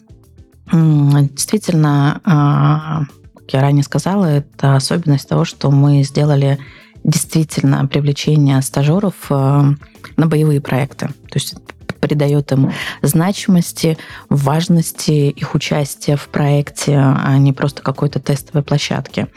Действительно, 0.73 2.21
а, 2.25 3.03
как 3.35 3.53
я 3.53 3.61
ранее 3.61 3.85
сказала, 3.85 4.25
это 4.25 4.75
особенность 4.75 5.29
того, 5.29 5.45
что 5.45 5.71
мы 5.71 6.03
сделали 6.03 6.59
действительно 7.05 7.87
привлечение 7.87 8.61
стажеров 8.63 9.15
а, 9.31 9.75
на 10.17 10.27
боевые 10.27 10.61
проекты. 10.61 11.09
То 11.09 11.35
есть 11.35 11.55
придает 12.03 12.51
им 12.51 12.73
значимости, 13.01 13.97
важности 14.29 15.31
их 15.31 15.55
участия 15.55 16.17
в 16.17 16.29
проекте, 16.29 16.99
а 16.99 17.39
не 17.39 17.53
просто 17.53 17.81
какой-то 17.81 18.19
тестовой 18.19 18.65
площадки. 18.65 19.29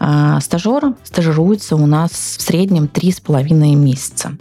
А, 0.00 0.40
стажер 0.40 0.94
стажируется 1.04 1.76
у 1.76 1.86
нас 1.86 2.10
в 2.10 2.42
среднем 2.42 2.88
три 2.88 3.12
с 3.12 3.20
половиной 3.20 3.74
месяца. 3.76 4.36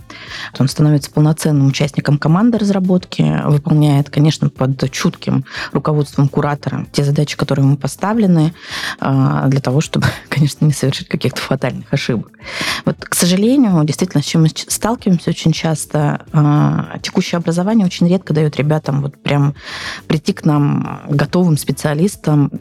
Он 0.58 0.68
становится 0.68 1.12
полноценным 1.12 1.68
участником 1.68 2.18
команды 2.18 2.58
разработки, 2.58 3.42
выполняет, 3.46 4.10
конечно, 4.10 4.50
под 4.50 4.92
чутким 4.92 5.46
руководством 5.72 6.30
куратора 6.30 6.88
те 6.92 7.04
задачи, 7.04 7.38
которые 7.38 7.66
ему 7.66 7.78
поставлены, 7.78 8.54
а, 9.00 9.48
для 9.48 9.60
того, 9.60 9.82
чтобы, 9.82 10.08
конечно, 10.30 10.66
не 10.66 10.74
совершить 10.74 11.08
каких-то 11.08 11.42
фатальных 11.42 11.94
ошибок. 11.94 12.32
Вот, 12.86 12.98
к 13.06 13.14
сожалению, 13.14 13.84
действительно, 13.84 14.24
с 14.24 14.26
чем 14.26 14.42
мы 14.42 14.50
сталкиваемся 14.50 15.30
очень 15.30 15.52
часто, 15.52 16.26
а, 16.34 16.98
текущее 17.04 17.38
образование 17.38 17.67
очень 17.86 18.08
редко 18.08 18.34
дает 18.34 18.56
ребятам 18.58 19.02
вот 19.02 19.18
прям 19.22 19.56
прийти 20.08 20.34
к 20.34 20.46
нам 20.46 21.02
готовым 21.10 21.58
специалистам 21.58 22.52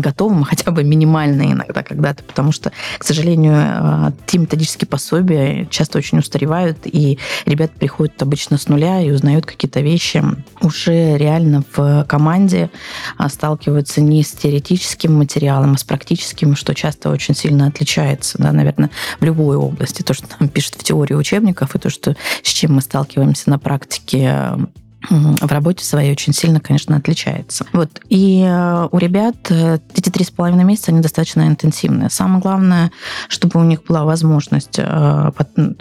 готовым, 0.00 0.42
а 0.42 0.44
хотя 0.44 0.70
бы 0.70 0.84
минимально 0.84 1.52
иногда 1.52 1.82
когда-то, 1.82 2.22
потому 2.24 2.52
что, 2.52 2.72
к 2.98 3.04
сожалению, 3.04 3.54
э, 3.56 4.12
те 4.26 4.38
методические 4.38 4.88
пособия 4.88 5.66
часто 5.66 5.98
очень 5.98 6.18
устаревают, 6.18 6.78
и 6.84 7.18
ребята 7.46 7.74
приходят 7.78 8.20
обычно 8.22 8.58
с 8.58 8.68
нуля 8.68 9.00
и 9.00 9.10
узнают 9.10 9.46
какие-то 9.46 9.80
вещи 9.80 10.22
уже 10.60 11.16
реально 11.16 11.64
в 11.74 12.04
команде, 12.08 12.70
а 13.16 13.28
сталкиваются 13.28 14.00
не 14.00 14.22
с 14.22 14.32
теоретическим 14.32 15.14
материалом, 15.14 15.72
а 15.72 15.78
с 15.78 15.84
практическим, 15.84 16.56
что 16.56 16.74
часто 16.74 17.10
очень 17.10 17.34
сильно 17.34 17.66
отличается, 17.66 18.38
да, 18.38 18.52
наверное, 18.52 18.90
в 19.20 19.24
любой 19.24 19.56
области. 19.56 20.02
То, 20.02 20.14
что 20.14 20.26
нам 20.38 20.48
пишут 20.48 20.74
в 20.74 20.84
теории 20.84 21.14
учебников, 21.14 21.74
и 21.74 21.78
то, 21.78 21.90
что, 21.90 22.16
с 22.42 22.48
чем 22.48 22.74
мы 22.74 22.80
сталкиваемся 22.80 23.50
на 23.50 23.58
практике 23.58 24.52
в 25.10 25.50
работе 25.50 25.84
своей 25.84 26.12
очень 26.12 26.32
сильно, 26.32 26.60
конечно, 26.60 26.96
отличается. 26.96 27.66
Вот. 27.72 27.90
И 28.08 28.42
э, 28.46 28.88
у 28.90 28.98
ребят 28.98 29.36
э, 29.50 29.78
эти 29.94 30.10
три 30.10 30.24
с 30.24 30.30
половиной 30.30 30.64
месяца, 30.64 30.90
они 30.90 31.00
достаточно 31.00 31.46
интенсивные. 31.46 32.10
Самое 32.10 32.40
главное, 32.40 32.90
чтобы 33.28 33.60
у 33.60 33.64
них 33.64 33.84
была 33.84 34.04
возможность 34.04 34.78
э, 34.78 35.30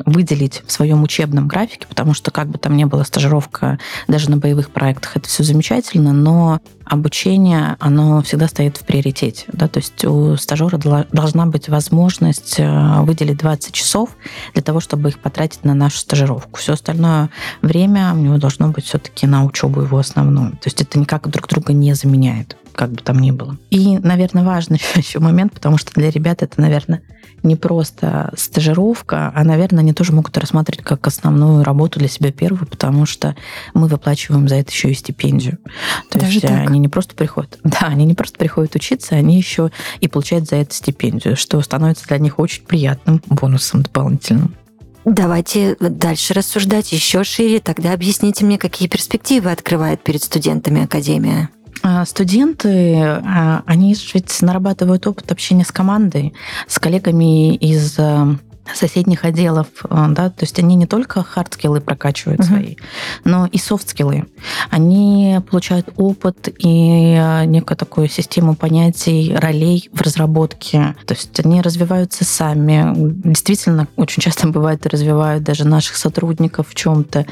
выделить 0.06 0.63
в 0.65 0.72
своем 0.72 1.03
учебном 1.03 1.48
графике, 1.48 1.88
потому 1.88 2.13
что 2.13 2.32
как 2.32 2.50
бы 2.50 2.58
там 2.58 2.75
ни 2.75 2.84
было 2.84 3.03
стажировка 3.03 3.80
даже 4.08 4.30
на 4.30 4.38
боевых 4.38 4.72
проектах, 4.72 5.18
это 5.18 5.27
все 5.27 5.44
замечательно, 5.44 6.13
но 6.13 6.60
обучение, 6.86 7.78
оно 7.80 8.22
всегда 8.22 8.48
стоит 8.48 8.78
в 8.78 8.86
приоритете. 8.86 9.46
Да? 9.54 9.68
То 9.68 9.80
есть 9.80 10.04
у 10.06 10.36
стажера 10.38 10.78
должна 11.12 11.46
быть 11.46 11.70
возможность 11.70 12.60
выделить 12.60 13.38
20 13.38 13.74
часов 13.74 14.10
для 14.54 14.62
того, 14.62 14.80
чтобы 14.80 15.10
их 15.10 15.20
потратить 15.20 15.63
на 15.63 15.74
нашу 15.74 15.98
стажировку. 15.98 16.60
Все 16.60 16.74
остальное 16.74 17.30
время 17.62 18.13
у 18.13 18.18
него 18.18 18.38
должно 18.38 18.70
быть 18.70 18.86
все-таки 18.86 19.28
на 19.28 19.46
учебу 19.46 19.82
его 19.82 19.98
основную. 19.98 20.52
То 20.52 20.66
есть 20.66 20.82
это 20.82 21.00
никак 21.00 21.28
друг 21.30 21.48
друга 21.48 21.74
не 21.74 21.94
заменяет, 21.94 22.58
как 22.74 22.92
бы 22.92 22.98
там 22.98 23.20
ни 23.20 23.32
было. 23.32 23.58
И, 23.70 23.98
наверное, 24.00 24.44
важный 24.44 24.82
еще 24.96 25.20
момент, 25.20 25.53
потому 25.53 25.77
что 25.77 25.92
для 25.94 26.10
ребят 26.10 26.42
это, 26.42 26.60
наверное, 26.60 27.01
не 27.44 27.56
просто 27.56 28.34
стажировка, 28.38 29.32
а, 29.36 29.44
наверное, 29.44 29.82
они 29.82 29.94
тоже 29.94 30.13
могут 30.13 30.38
рассматривать 30.38 30.84
как 30.84 31.06
основную 31.06 31.63
работу 31.63 32.00
для 32.00 32.08
себя 32.08 32.32
первую, 32.32 32.68
потому 32.68 33.06
что 33.06 33.36
мы 33.74 33.88
выплачиваем 33.88 34.48
за 34.48 34.56
это 34.56 34.72
еще 34.72 34.92
и 34.92 34.94
стипендию. 34.94 35.58
То 36.10 36.20
Даже 36.20 36.34
есть 36.34 36.48
так? 36.48 36.70
они 36.70 36.80
не 36.80 36.88
просто 36.88 37.15
приходят, 37.15 37.60
да, 37.63 37.80
они 37.82 38.06
не 38.06 38.13
просто 38.13 38.38
приходят 38.38 38.75
учиться, 38.75 39.15
они 39.15 39.38
еще 39.38 39.72
и 40.00 40.08
получают 40.08 40.48
за 40.48 40.58
это 40.58 40.74
стипендию, 40.74 41.36
что 41.36 41.62
становится 41.62 42.08
для 42.08 42.18
них 42.18 42.39
очень 42.39 42.63
приятным 42.63 43.22
бонусом 43.27 43.84
дополнительным. 43.84 44.56
Давайте 45.06 45.75
дальше 45.80 46.34
рассуждать 46.34 46.94
еще 46.94 47.25
шире. 47.25 47.60
Тогда 47.60 47.92
объясните 47.92 48.46
мне, 48.46 48.58
какие 48.58 48.88
перспективы 48.88 49.51
открывает 49.51 50.01
перед 50.01 50.24
студентами 50.24 50.84
Академия. 50.84 51.50
А, 51.86 52.06
студенты, 52.06 52.96
а, 52.98 53.62
они 53.66 53.94
ведь 54.13 54.42
нарабатывают 54.42 55.06
опыт 55.06 55.30
общения 55.34 55.66
с 55.66 55.72
командой, 55.72 56.34
с 56.66 56.80
коллегами 56.80 57.56
из 57.56 58.00
а, 58.00 58.38
соседних 58.74 59.25
отделов, 59.25 59.67
э, 59.89 60.05
да, 60.10 60.29
то 60.29 60.43
есть 60.43 60.58
они 60.60 60.75
не 60.75 60.86
только 60.86 61.24
хардскиллы 61.24 61.82
прокачивают 61.82 62.41
uh-huh. 62.41 62.46
свои, 62.46 62.75
но 63.24 63.46
и 63.46 63.58
софтскиллы. 63.58 64.25
Они 64.70 65.39
получают 65.50 65.89
опыт 65.98 66.50
и 66.58 67.15
э, 67.17 67.46
некую 67.46 67.77
такую 67.77 68.08
систему 68.08 68.55
понятий, 68.55 69.36
ролей 69.36 69.89
в 69.91 70.01
разработке. 70.01 70.96
То 71.05 71.13
есть 71.13 71.39
они 71.39 71.62
развиваются 71.62 72.24
сами. 72.24 72.93
Действительно, 72.96 73.88
очень 73.96 74.22
часто 74.22 74.48
бывает, 74.48 74.86
развивают 74.88 75.43
даже 75.43 75.65
наших 75.65 75.98
сотрудников 75.98 76.70
в 76.70 76.75
чем-то. 76.75 77.25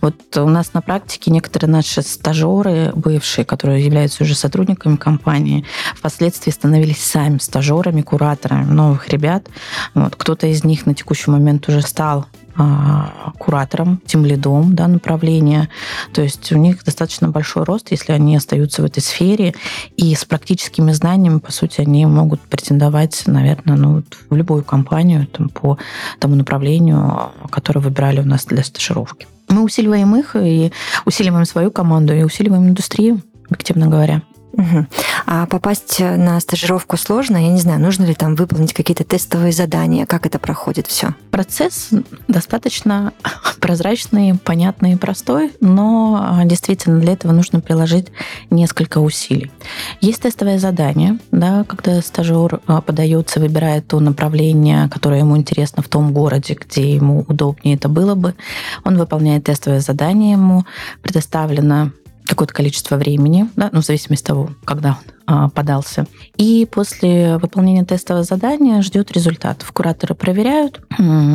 Вот 0.00 0.14
у 0.36 0.48
нас 0.48 0.72
на 0.74 0.80
практике 0.80 1.30
некоторые 1.30 1.70
наши 1.70 2.02
стажеры, 2.02 2.92
бывшие, 2.94 3.44
которые 3.44 3.84
являются 3.84 4.24
уже 4.24 4.34
сотрудниками 4.34 4.96
компании, 4.96 5.64
впоследствии 5.94 6.50
становились 6.50 7.04
сами 7.04 7.38
стажерами, 7.38 8.02
кураторами 8.02 8.64
новых 8.64 9.08
ребят. 9.08 9.46
Вот, 9.94 10.16
кто-то 10.16 10.46
из 10.46 10.64
них 10.64 10.77
них 10.78 10.86
на 10.86 10.94
текущий 10.94 11.30
момент 11.30 11.68
уже 11.68 11.82
стал 11.82 12.26
а, 12.56 13.32
куратором, 13.38 14.00
тем 14.06 14.24
лидом 14.24 14.74
да, 14.74 14.88
направления. 14.88 15.68
То 16.12 16.22
есть 16.22 16.50
у 16.52 16.58
них 16.58 16.84
достаточно 16.84 17.28
большой 17.28 17.64
рост, 17.64 17.90
если 17.90 18.12
они 18.12 18.36
остаются 18.36 18.82
в 18.82 18.84
этой 18.84 19.00
сфере. 19.00 19.54
И 19.96 20.14
с 20.14 20.24
практическими 20.24 20.92
знаниями, 20.92 21.38
по 21.38 21.52
сути, 21.52 21.80
они 21.80 22.06
могут 22.06 22.40
претендовать, 22.40 23.22
наверное, 23.26 23.76
ну, 23.76 24.02
в 24.30 24.36
любую 24.36 24.64
компанию 24.64 25.26
там, 25.26 25.48
по 25.48 25.78
тому 26.18 26.34
направлению, 26.34 27.32
которое 27.50 27.80
выбирали 27.80 28.20
у 28.20 28.24
нас 28.24 28.44
для 28.46 28.62
стажировки. 28.62 29.26
Мы 29.48 29.62
усиливаем 29.62 30.14
их 30.16 30.36
и 30.36 30.72
усиливаем 31.06 31.46
свою 31.46 31.70
команду, 31.70 32.14
и 32.14 32.22
усиливаем 32.22 32.68
индустрию, 32.68 33.22
объективно 33.48 33.88
говоря. 33.88 34.22
Угу. 34.58 34.86
А 35.26 35.46
попасть 35.46 36.00
на 36.00 36.40
стажировку 36.40 36.96
сложно? 36.96 37.36
Я 37.36 37.52
не 37.52 37.60
знаю, 37.60 37.80
нужно 37.80 38.04
ли 38.04 38.14
там 38.14 38.34
выполнить 38.34 38.72
какие-то 38.72 39.04
тестовые 39.04 39.52
задания? 39.52 40.04
Как 40.04 40.26
это 40.26 40.40
проходит 40.40 40.88
все? 40.88 41.14
Процесс 41.30 41.90
достаточно 42.26 43.12
прозрачный, 43.60 44.34
понятный 44.34 44.92
и 44.92 44.96
простой, 44.96 45.52
но 45.60 46.18
а, 46.20 46.44
действительно 46.44 46.98
для 46.98 47.12
этого 47.12 47.30
нужно 47.30 47.60
приложить 47.60 48.08
несколько 48.50 48.98
усилий. 48.98 49.52
Есть 50.00 50.22
тестовое 50.22 50.58
задание, 50.58 51.18
да, 51.30 51.62
когда 51.62 52.02
стажер 52.02 52.60
а, 52.66 52.80
подается, 52.80 53.38
выбирает 53.38 53.86
то 53.86 54.00
направление, 54.00 54.88
которое 54.88 55.20
ему 55.20 55.36
интересно 55.36 55.84
в 55.84 55.88
том 55.88 56.12
городе, 56.12 56.58
где 56.60 56.94
ему 56.94 57.24
удобнее 57.28 57.76
это 57.76 57.88
было 57.88 58.16
бы. 58.16 58.34
Он 58.82 58.98
выполняет 58.98 59.44
тестовое 59.44 59.80
задание, 59.80 60.32
ему 60.32 60.64
предоставлено 61.02 61.92
какое-то 62.28 62.54
количество 62.54 62.96
времени, 62.96 63.48
да, 63.56 63.70
ну, 63.72 63.80
в 63.80 63.84
зависимости 63.84 64.22
от 64.24 64.28
того, 64.28 64.50
когда. 64.64 64.98
он 65.08 65.17
подался. 65.54 66.06
И 66.36 66.66
после 66.70 67.38
выполнения 67.38 67.84
тестового 67.84 68.24
задания 68.24 68.82
ждет 68.82 69.12
результатов. 69.12 69.70
Кураторы 69.72 70.14
проверяют. 70.14 70.80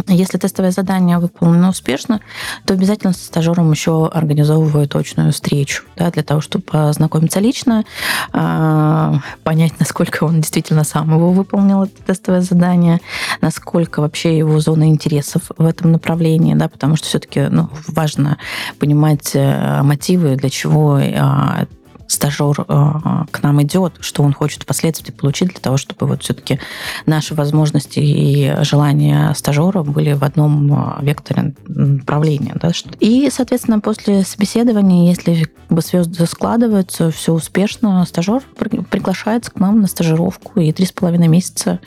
Если 0.07 0.37
тестовое 0.37 0.71
задание 0.71 1.19
выполнено 1.19 1.69
успешно, 1.69 2.21
то 2.65 2.73
обязательно 2.73 3.13
со 3.13 3.25
стажером 3.25 3.71
еще 3.71 4.07
организовывают 4.07 4.91
точную 4.91 5.31
встречу 5.31 5.83
да, 5.95 6.11
для 6.11 6.23
того, 6.23 6.41
чтобы 6.41 6.63
познакомиться 6.63 7.39
лично, 7.39 7.83
а, 8.31 9.19
понять, 9.43 9.73
насколько 9.79 10.23
он 10.23 10.41
действительно 10.41 10.83
сам 10.83 11.13
его 11.13 11.31
выполнил, 11.31 11.83
это 11.83 12.03
тестовое 12.07 12.41
задание, 12.41 12.99
насколько 13.41 13.99
вообще 13.99 14.37
его 14.37 14.59
зона 14.59 14.89
интересов 14.89 15.43
в 15.57 15.65
этом 15.65 15.91
направлении, 15.91 16.55
да, 16.55 16.67
потому 16.67 16.95
что 16.95 17.07
все-таки 17.07 17.41
ну, 17.49 17.69
важно 17.87 18.37
понимать 18.79 19.31
э, 19.33 19.81
мотивы, 19.83 20.35
для 20.35 20.49
чего 20.49 20.99
а, 20.99 21.65
стажер 22.13 22.55
э, 22.59 22.91
к 23.31 23.43
нам 23.43 23.61
идет, 23.63 23.95
что 23.99 24.23
он 24.23 24.33
хочет 24.33 24.63
впоследствии 24.63 25.11
получить 25.11 25.49
для 25.49 25.59
того, 25.59 25.77
чтобы 25.77 26.07
вот 26.07 26.23
все-таки 26.23 26.59
наши 27.05 27.33
возможности 27.33 27.99
и 27.99 28.55
желания 28.61 29.33
стажера 29.33 29.83
были 29.83 30.13
в 30.13 30.23
одном 30.23 30.73
э, 30.73 31.03
векторе 31.03 31.53
направления. 31.67 32.55
Да? 32.61 32.71
И, 32.99 33.29
соответственно, 33.31 33.79
после 33.79 34.23
собеседования, 34.23 35.09
если 35.09 35.47
бы 35.69 35.81
звезды 35.81 36.25
складываются, 36.25 37.11
все 37.11 37.33
успешно, 37.33 38.05
стажер 38.05 38.41
приглашается 38.89 39.51
к 39.51 39.59
нам 39.59 39.81
на 39.81 39.87
стажировку 39.87 40.59
и 40.59 40.71
три 40.71 40.85
с 40.85 40.91
половиной 40.91 41.27
месяца 41.27 41.79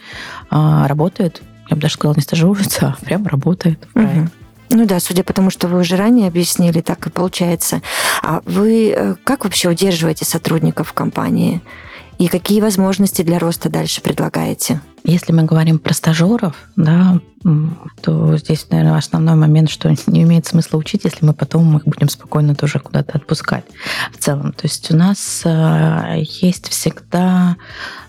э, 0.50 0.86
работает. 0.86 1.42
Я 1.68 1.76
бы 1.76 1.82
даже 1.82 1.94
сказала, 1.94 2.14
не 2.14 2.22
стажируется, 2.22 2.96
а 3.00 3.04
прям 3.04 3.26
работает 3.26 3.84
в 3.90 3.92
проекте. 3.92 4.20
Угу. 4.20 4.30
Ну 4.70 4.86
да, 4.86 5.00
судя 5.00 5.22
по 5.22 5.32
тому, 5.32 5.50
что 5.50 5.68
вы 5.68 5.80
уже 5.80 5.96
ранее 5.96 6.28
объяснили, 6.28 6.80
так 6.80 7.06
и 7.06 7.10
получается. 7.10 7.82
А 8.22 8.40
вы 8.44 8.90
э, 8.90 9.14
как 9.24 9.44
вообще 9.44 9.68
удерживаете 9.68 10.24
сотрудников 10.24 10.88
в 10.88 10.92
компании? 10.92 11.60
И 12.18 12.28
какие 12.28 12.60
возможности 12.60 13.22
для 13.22 13.38
роста 13.38 13.68
дальше 13.68 14.00
предлагаете? 14.00 14.80
Если 15.06 15.32
мы 15.32 15.44
говорим 15.44 15.78
про 15.78 15.94
стажеров, 15.94 16.56
да, 16.74 17.20
то 18.02 18.36
здесь, 18.36 18.66
наверное, 18.70 18.98
основной 18.98 19.36
момент, 19.36 19.70
что 19.70 19.88
не 20.08 20.22
имеет 20.24 20.46
смысла 20.46 20.78
учить, 20.78 21.04
если 21.04 21.24
мы 21.24 21.32
потом 21.32 21.76
их 21.76 21.84
будем 21.84 22.08
спокойно 22.08 22.56
тоже 22.56 22.80
куда-то 22.80 23.16
отпускать 23.16 23.64
в 24.12 24.18
целом. 24.18 24.52
То 24.52 24.64
есть 24.64 24.90
у 24.90 24.96
нас 24.96 25.42
э, 25.44 26.22
есть 26.40 26.68
всегда 26.68 27.56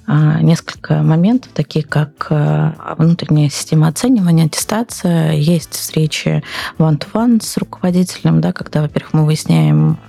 э, 0.07 0.39
несколько 0.41 1.03
моментов, 1.03 1.51
такие 1.53 1.85
как 1.85 2.27
э, 2.31 2.73
внутренняя 2.97 3.51
система 3.51 3.89
оценивания, 3.89 4.45
аттестация, 4.45 5.33
есть 5.33 5.73
встречи 5.73 6.43
one-to-one 6.79 7.43
с 7.43 7.57
руководителем, 7.57 8.41
да, 8.41 8.53
когда, 8.53 8.81
во-первых, 8.81 9.13
мы 9.13 9.25
выясняем 9.27 9.99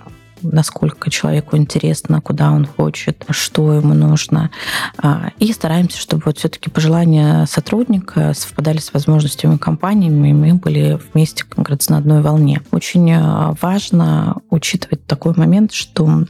насколько 0.43 1.11
человеку 1.11 1.57
интересно, 1.57 2.21
куда 2.21 2.51
он 2.53 2.67
хочет, 2.67 3.25
что 3.31 3.73
ему 3.73 3.95
нужно. 3.95 4.51
А, 4.99 5.31
и 5.39 5.53
стараемся, 5.53 5.99
чтобы 5.99 6.23
вот 6.27 6.39
все-таки 6.39 6.71
пожелания 6.71 7.47
сотрудника 7.47 8.33
совпадали 8.35 8.79
с 8.79 8.93
возможностями 8.93 9.57
компании, 9.57 10.09
и 10.09 10.33
мы 10.33 10.55
были 10.55 10.99
вместе, 11.13 11.45
как 11.45 11.65
говорится, 11.65 11.93
на 11.93 11.99
одной 11.99 12.23
волне. 12.23 12.63
Очень 12.71 13.11
э, 13.11 13.55
важно 13.61 14.37
учитывать 14.51 15.05
такой 15.07 15.35
момент, 15.37 15.73
что 15.73 16.25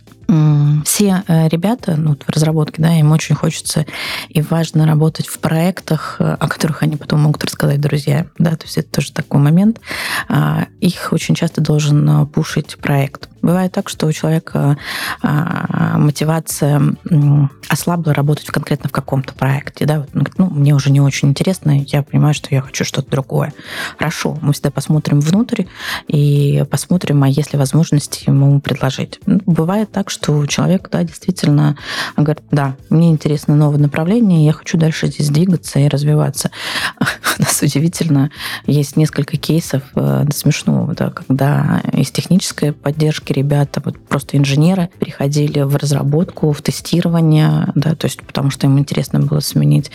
все 0.84 1.24
э, 1.26 1.48
ребята 1.48 1.96
ну, 1.96 2.14
в 2.14 2.28
разработке, 2.28 2.82
да, 2.82 2.94
им 2.94 3.12
очень 3.12 3.34
хочется 3.34 3.86
и 4.28 4.42
важно 4.42 4.86
работать 4.86 5.26
в 5.26 5.38
проектах, 5.38 6.16
э, 6.18 6.36
о 6.38 6.48
которых 6.48 6.82
они 6.82 6.96
потом 6.96 7.20
могут 7.20 7.44
рассказать 7.44 7.80
друзьям, 7.80 8.26
да, 8.36 8.50
то 8.50 8.66
есть 8.66 8.76
это 8.76 8.90
тоже 8.90 9.12
такой 9.12 9.40
момент. 9.40 9.80
А, 10.28 10.66
их 10.80 11.08
очень 11.12 11.34
часто 11.34 11.62
должен 11.62 12.26
пушить 12.26 12.76
проект. 12.76 13.30
Бывает 13.42 13.72
так, 13.72 13.88
что 13.88 14.06
у 14.06 14.12
человека 14.12 14.78
а, 15.22 15.98
мотивация 15.98 16.80
ослабла 17.68 18.14
работать 18.14 18.46
конкретно 18.46 18.88
в 18.88 18.92
каком-то 18.92 19.34
проекте. 19.34 19.84
Да? 19.84 20.00
Он 20.00 20.06
говорит, 20.12 20.38
ну, 20.38 20.50
мне 20.50 20.74
уже 20.74 20.90
не 20.90 21.00
очень 21.00 21.28
интересно, 21.28 21.78
я 21.80 22.02
понимаю, 22.02 22.34
что 22.34 22.48
я 22.50 22.60
хочу 22.60 22.84
что-то 22.84 23.10
другое. 23.10 23.52
Хорошо, 23.98 24.38
мы 24.40 24.52
всегда 24.52 24.70
посмотрим 24.70 25.20
внутрь 25.20 25.64
и 26.08 26.64
посмотрим, 26.70 27.22
а 27.22 27.28
есть 27.28 27.52
ли 27.52 27.58
возможности 27.58 28.24
ему 28.28 28.60
предложить. 28.60 29.20
Ну, 29.26 29.40
бывает 29.46 29.92
так, 29.92 30.10
что 30.10 30.46
человек 30.46 30.88
да, 30.90 31.02
действительно 31.04 31.76
говорит, 32.16 32.42
да, 32.50 32.76
мне 32.90 33.10
интересно 33.10 33.54
новое 33.54 33.78
направление, 33.78 34.46
я 34.46 34.52
хочу 34.52 34.78
дальше 34.78 35.08
здесь 35.08 35.28
двигаться 35.28 35.78
и 35.78 35.88
развиваться. 35.88 36.50
У 37.38 37.42
нас 37.42 37.62
удивительно, 37.62 38.30
есть 38.66 38.96
несколько 38.96 39.36
кейсов 39.36 39.82
э, 39.94 40.26
смешного, 40.34 40.94
да, 40.94 41.10
когда 41.10 41.82
из 41.92 42.10
технической 42.10 42.72
поддержки 42.72 43.27
ребята, 43.32 43.80
вот 43.84 43.98
просто 43.98 44.36
инженеры, 44.36 44.88
приходили 44.98 45.60
в 45.60 45.76
разработку, 45.76 46.52
в 46.52 46.62
тестирование, 46.62 47.72
да, 47.74 47.94
то 47.94 48.06
есть 48.06 48.22
потому 48.22 48.50
что 48.50 48.66
им 48.66 48.78
интересно 48.78 49.20
было 49.20 49.40
сменить. 49.40 49.90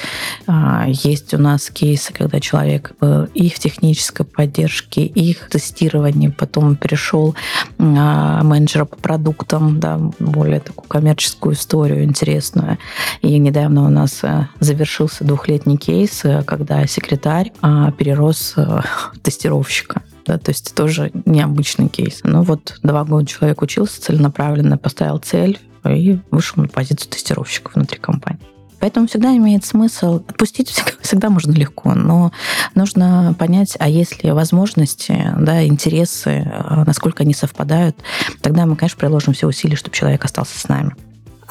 А, 0.48 0.86
есть 0.88 1.34
у 1.34 1.38
нас 1.38 1.70
кейсы, 1.70 2.13
когда 2.13 2.40
человек 2.40 2.94
был 3.00 3.25
и 3.34 3.50
в 3.50 3.60
технической 3.60 4.25
поддержке, 4.25 5.06
и 5.06 5.34
в 5.34 5.50
тестировании, 5.50 6.28
потом 6.28 6.75
перешел 6.75 7.36
а, 7.80 8.44
менеджера 8.44 8.86
по 8.86 8.96
продуктам, 8.98 9.80
да, 9.80 10.00
более 10.20 10.60
такую 10.60 10.88
коммерческую 10.88 11.56
историю 11.56 12.04
интересную. 12.04 12.78
И 13.22 13.38
недавно 13.38 13.86
у 13.86 13.90
нас 13.90 14.24
э, 14.24 14.48
завершился 14.60 15.24
двухлетний 15.24 15.78
кейс, 15.78 16.25
э, 16.25 16.44
когда 16.44 16.86
секретарь 16.88 17.52
а, 17.62 17.92
перерос 17.92 18.54
э, 18.58 18.82
тестировщика 19.22 20.02
да, 20.25 20.38
то 20.38 20.51
есть 20.51 20.74
тоже 20.75 21.12
необычный 21.25 21.89
кейс. 21.89 22.22
Но 22.24 22.44
вот 22.44 22.80
два 22.84 23.03
года 23.03 23.25
человек 23.25 23.62
учился 23.62 24.01
целенаправленно, 24.01 24.77
поставил 24.77 25.18
цель 25.20 25.60
и 25.86 26.20
вышел 26.32 26.62
на 26.62 26.68
позицию 26.68 27.12
тестировщика 27.12 27.72
внутри 27.74 28.00
компании. 28.00 28.42
Поэтому 28.80 29.08
всегда 29.08 29.36
имеет 29.38 29.63
смысл 29.63 30.15
отпустить 30.15 30.70
всегда, 30.72 30.92
всегда 31.01 31.30
можно 31.30 31.53
легко, 31.53 31.94
но 31.94 32.34
нужно 32.75 33.34
понять, 33.39 33.77
а 33.80 33.88
есть 33.88 34.24
ли 34.24 34.32
возможности, 34.32 35.32
да, 35.38 35.65
интересы, 35.65 36.46
насколько 36.86 37.24
они 37.24 37.34
совпадают, 37.34 37.96
тогда 38.42 38.65
мы, 38.65 38.75
конечно, 38.75 39.00
приложим 39.00 39.34
все 39.34 39.48
усилия, 39.48 39.77
чтобы 39.77 39.96
человек 39.96 40.25
остался 40.25 40.60
с 40.60 40.68
нами. 40.68 40.96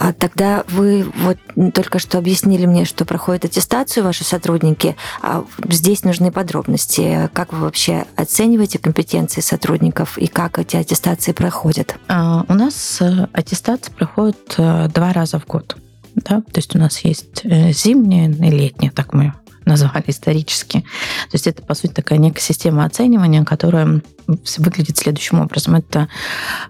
А 0.02 0.12
тогда 0.12 0.64
вы 0.68 1.06
вот 1.14 1.38
только 1.72 2.00
что 2.00 2.18
объяснили 2.18 2.66
мне, 2.66 2.84
что 2.84 3.04
проходит 3.04 3.44
аттестацию 3.44 4.02
ваши 4.02 4.24
сотрудники. 4.24 4.96
А 5.22 5.44
здесь 5.68 6.02
нужны 6.02 6.32
подробности. 6.32 7.30
Как 7.32 7.52
вы 7.52 7.60
вообще 7.60 8.06
оцениваете 8.16 8.80
компетенции 8.80 9.40
сотрудников 9.40 10.18
и 10.18 10.26
как 10.26 10.58
эти 10.58 10.74
аттестации 10.74 11.30
проходят? 11.30 11.94
А, 12.08 12.44
у 12.48 12.54
нас 12.54 12.98
э, 13.00 13.28
аттестация 13.32 13.94
проходит 13.94 14.56
э, 14.58 14.88
два 14.92 15.12
раза 15.12 15.38
в 15.38 15.46
год. 15.46 15.76
Да? 16.16 16.40
То 16.40 16.56
есть 16.56 16.74
у 16.74 16.80
нас 16.80 16.98
есть 17.04 17.42
э, 17.44 17.70
зимняя 17.70 18.28
и 18.28 18.50
летняя, 18.50 18.90
так 18.90 19.12
мы 19.12 19.34
назвали 19.64 20.02
исторически. 20.08 20.80
То 20.80 21.34
есть 21.34 21.46
это, 21.46 21.62
по 21.62 21.74
сути, 21.74 21.92
такая 21.92 22.18
некая 22.18 22.40
система 22.40 22.84
оценивания, 22.84 23.44
которая 23.44 24.02
выглядит 24.26 24.98
следующим 24.98 25.40
образом. 25.40 25.76
Это 25.76 26.08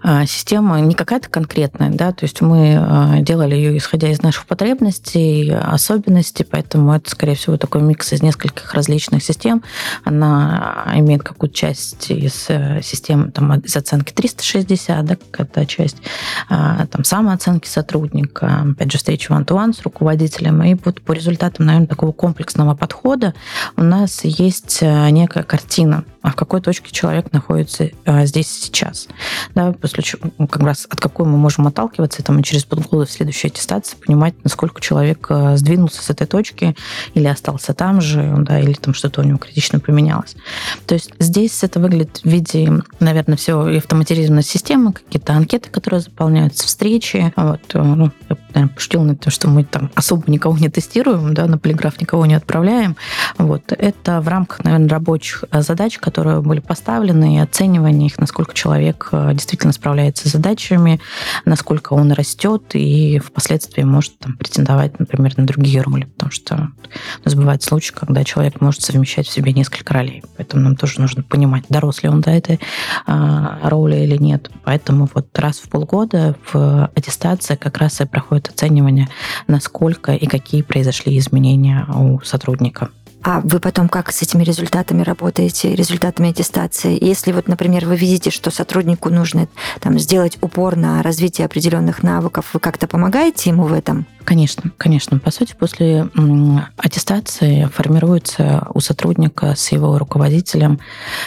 а, 0.01 0.25
система 0.25 0.79
не 0.79 0.95
какая-то 0.95 1.29
конкретная, 1.29 1.89
да, 1.89 2.11
то 2.11 2.23
есть 2.25 2.41
мы 2.41 2.77
а, 2.77 3.19
делали 3.19 3.55
ее 3.55 3.77
исходя 3.77 4.09
из 4.09 4.21
наших 4.21 4.45
потребностей, 4.45 5.51
особенностей, 5.51 6.43
поэтому 6.43 6.93
это, 6.93 7.09
скорее 7.09 7.35
всего, 7.35 7.57
такой 7.57 7.81
микс 7.81 8.11
из 8.13 8.21
нескольких 8.21 8.73
различных 8.73 9.23
систем. 9.23 9.63
Она 10.03 10.85
имеет 10.95 11.23
какую-то 11.23 11.55
часть 11.55 12.11
из 12.11 12.45
э, 12.49 12.81
системы, 12.81 13.31
там, 13.31 13.59
из 13.59 13.75
оценки 13.75 14.13
360, 14.13 15.05
да, 15.05 15.15
какая-то 15.15 15.65
часть, 15.65 15.97
а, 16.49 16.85
там, 16.87 17.03
самооценки 17.03 17.67
сотрудника, 17.67 18.65
опять 18.71 18.91
же, 18.91 18.97
встречи 18.97 19.29
one-to-one 19.29 19.73
с 19.73 19.81
руководителем, 19.81 20.61
и 20.63 20.75
вот 20.75 21.01
по 21.01 21.11
результатам, 21.13 21.65
наверное, 21.65 21.87
такого 21.87 22.11
комплексного 22.11 22.75
подхода 22.75 23.33
у 23.75 23.83
нас 23.83 24.21
есть 24.23 24.79
э, 24.81 25.09
некая 25.09 25.43
картина, 25.43 26.05
а 26.23 26.31
в 26.31 26.35
какой 26.35 26.61
точке 26.61 26.89
человек 26.91 27.33
находится 27.33 27.89
а, 28.05 28.25
здесь 28.25 28.47
сейчас. 28.47 29.09
Да, 29.53 29.73
после 29.73 30.03
чего, 30.03 30.31
ну, 30.37 30.47
как 30.47 30.63
раз 30.63 30.87
от 30.89 30.99
какой 30.99 31.25
мы 31.25 31.37
можем 31.37 31.67
отталкиваться, 31.67 32.23
там, 32.23 32.39
и 32.39 32.43
через 32.43 32.63
полгода 32.63 33.05
в 33.05 33.11
следующей 33.11 33.49
аттестации 33.49 33.97
понимать, 33.97 34.33
насколько 34.43 34.79
человек 34.81 35.27
а, 35.29 35.57
сдвинулся 35.57 36.01
с 36.01 36.09
этой 36.09 36.25
точки 36.25 36.75
или 37.13 37.27
остался 37.27 37.73
там 37.73 37.99
же, 37.99 38.35
да, 38.39 38.57
или 38.57 38.71
там 38.73 38.93
что-то 38.93 39.21
у 39.21 39.25
него 39.25 39.37
критично 39.37 39.81
поменялось. 39.81 40.35
То 40.87 40.95
есть 40.95 41.11
здесь 41.19 41.61
это 41.61 41.81
выглядит 41.81 42.21
в 42.23 42.25
виде, 42.25 42.71
наверное, 43.01 43.35
все 43.35 43.67
и 43.67 43.77
автоматизированной 43.77 44.43
системы, 44.43 44.93
какие-то 44.93 45.33
анкеты, 45.33 45.69
которые 45.69 45.99
заполняются, 45.99 46.65
встречи. 46.65 47.33
Вот, 47.35 47.61
э, 47.73 47.81
ну, 47.81 48.11
я, 48.29 48.37
наверное, 48.53 48.73
пошутила 48.73 49.03
на 49.03 49.15
то, 49.17 49.29
что 49.29 49.49
мы 49.49 49.65
там 49.65 49.91
особо 49.95 50.23
никого 50.31 50.57
не 50.57 50.69
тестируем, 50.69 51.33
да, 51.33 51.47
на 51.47 51.57
полиграф 51.57 51.99
никого 51.99 52.25
не 52.25 52.35
отправляем. 52.35 52.95
Вот. 53.37 53.73
Это 53.77 54.21
в 54.21 54.27
рамках, 54.29 54.63
наверное, 54.63 54.87
рабочих 54.87 55.43
а, 55.51 55.61
задач, 55.61 55.97
которые 55.97 56.12
были 56.21 56.59
поставлены, 56.59 57.35
и 57.35 57.39
оценивание 57.39 58.07
их, 58.07 58.17
насколько 58.19 58.53
человек 58.53 59.09
э, 59.11 59.31
действительно 59.33 59.73
справляется 59.73 60.29
с 60.29 60.31
задачами, 60.31 60.99
насколько 61.45 61.93
он 61.93 62.11
растет 62.11 62.63
и 62.73 63.19
впоследствии 63.19 63.83
может 63.83 64.17
там, 64.19 64.37
претендовать, 64.37 64.99
например, 64.99 65.33
на 65.37 65.45
другие 65.45 65.81
роли. 65.81 66.05
Потому 66.05 66.31
что 66.31 66.55
у 66.55 67.25
нас 67.25 67.35
бывает 67.35 67.63
случаи, 67.63 67.93
когда 67.93 68.23
человек 68.23 68.61
может 68.61 68.81
совмещать 68.81 69.27
в 69.27 69.31
себе 69.31 69.53
несколько 69.53 69.93
ролей. 69.93 70.23
Поэтому 70.37 70.63
нам 70.63 70.75
тоже 70.75 70.99
нужно 70.99 71.23
понимать, 71.23 71.65
дорос 71.69 72.03
ли 72.03 72.09
он 72.09 72.21
до 72.21 72.31
этой 72.31 72.59
а, 73.05 73.59
роли 73.63 73.95
или 73.97 74.17
нет. 74.17 74.49
Поэтому 74.63 75.09
вот 75.13 75.27
раз 75.37 75.57
в 75.59 75.69
полгода 75.69 76.35
в 76.51 76.89
аттестации 76.95 77.55
как 77.55 77.77
раз 77.77 78.01
и 78.01 78.05
проходит 78.05 78.49
оценивание, 78.49 79.09
насколько 79.47 80.13
и 80.13 80.25
какие 80.25 80.61
произошли 80.61 81.17
изменения 81.17 81.85
у 81.93 82.19
сотрудника. 82.21 82.89
А 83.23 83.39
вы 83.41 83.61
потом 83.61 83.87
как 83.87 84.11
с 84.11 84.21
этими 84.21 84.43
результатами 84.43 85.01
работаете, 85.01 85.75
результатами 85.75 86.31
аттестации? 86.31 86.97
Если 87.01 87.31
вот, 87.31 87.47
например, 87.47 87.85
вы 87.85 87.95
видите, 87.95 88.31
что 88.31 88.51
сотруднику 88.51 89.09
нужно 89.09 89.47
там, 89.79 89.97
сделать 89.97 90.37
упор 90.41 90.75
на 90.75 91.01
развитие 91.01 91.45
определенных 91.45 92.03
навыков, 92.03 92.49
вы 92.53 92.59
как-то 92.59 92.85
помогаете 92.85 93.49
ему 93.49 93.63
в 93.63 93.73
этом? 93.73 94.05
Конечно, 94.25 94.71
конечно. 94.77 95.19
По 95.19 95.31
сути, 95.31 95.53
после 95.57 96.07
аттестации 96.77 97.65
формируется 97.65 98.67
у 98.73 98.79
сотрудника 98.79 99.55
с 99.55 99.71
его 99.71 99.97
руководителем 99.97 100.79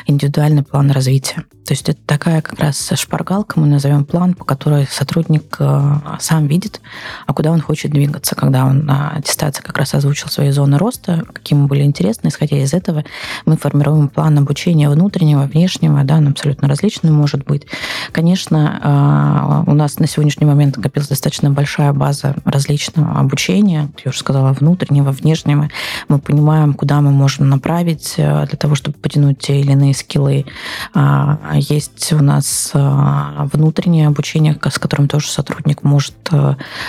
индивидуальный 0.06 0.62
план 0.62 0.90
развития. 0.90 1.44
То 1.66 1.72
есть 1.72 1.88
это 1.88 1.98
такая 2.06 2.42
как 2.42 2.61
раз 2.61 2.92
шпаргалка, 2.94 3.59
мы 3.59 3.66
назовем 3.66 4.04
план, 4.04 4.35
по 4.35 4.44
которой 4.44 4.87
сотрудник 4.88 5.56
э, 5.59 5.94
сам 6.20 6.46
видит, 6.46 6.80
а 7.26 7.35
куда 7.35 7.50
он 7.50 7.61
хочет 7.61 7.90
двигаться. 7.90 8.37
Когда 8.37 8.66
он 8.66 8.87
на 8.87 9.11
аттестации 9.11 9.62
как 9.62 9.76
раз 9.76 9.92
озвучил 9.92 10.28
свои 10.28 10.52
зоны 10.52 10.78
роста, 10.78 11.24
какие 11.32 11.59
ему 11.59 11.66
были 11.66 11.82
интересны, 11.82 12.28
исходя 12.28 12.56
из 12.56 12.72
этого 12.72 13.04
мы 13.46 13.56
формируем 13.56 14.09
план 14.09 14.38
обучения 14.38 14.88
внутреннего, 14.88 15.42
внешнего, 15.42 16.04
да, 16.04 16.18
он 16.18 16.28
абсолютно 16.28 16.68
различный 16.68 17.11
может 17.11 17.44
быть. 17.44 17.66
Конечно, 18.12 19.64
э, 19.66 19.70
у 19.70 19.74
нас 19.74 19.98
на 19.98 20.06
сегодняшний 20.06 20.46
момент 20.46 20.76
накопилась 20.76 21.09
достаточно 21.09 21.50
большая 21.50 21.92
база 21.92 22.37
различных 22.44 22.86
различного 22.87 23.20
обучения, 23.20 23.88
я 24.05 24.11
уже 24.11 24.18
сказала, 24.18 24.53
внутреннего, 24.53 25.11
внешнего. 25.11 25.68
Мы 26.09 26.18
понимаем, 26.18 26.75
куда 26.75 27.01
мы 27.01 27.11
можем 27.11 27.49
направить 27.49 28.14
для 28.16 28.46
того, 28.46 28.75
чтобы 28.75 28.99
потянуть 28.99 29.38
те 29.38 29.61
или 29.61 29.72
иные 29.72 29.94
скиллы. 29.94 30.46
А, 30.94 31.38
есть 31.55 32.12
у 32.12 32.22
нас 32.22 32.72
внутреннее 32.75 34.09
обучение, 34.09 34.59
с 34.62 34.79
которым 34.79 35.09
тоже 35.09 35.29
сотрудник 35.29 35.83
может 35.83 36.14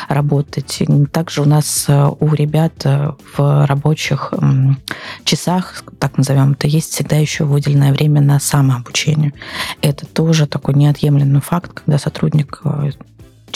работать. 0.07 0.81
Также 1.11 1.41
у 1.41 1.45
нас 1.45 1.87
у 1.87 2.33
ребят 2.33 2.73
в 2.83 3.65
рабочих 3.65 4.33
часах, 5.23 5.83
так 5.99 6.17
назовем 6.17 6.53
это, 6.53 6.67
есть 6.67 6.93
всегда 6.93 7.17
еще 7.17 7.43
выделенное 7.43 7.93
время 7.93 8.21
на 8.21 8.39
самообучение. 8.39 9.33
Это 9.81 10.05
тоже 10.05 10.47
такой 10.47 10.75
неотъемлемый 10.75 11.41
факт, 11.41 11.71
когда 11.73 11.97
сотрудник 11.97 12.61
э, 12.63 12.91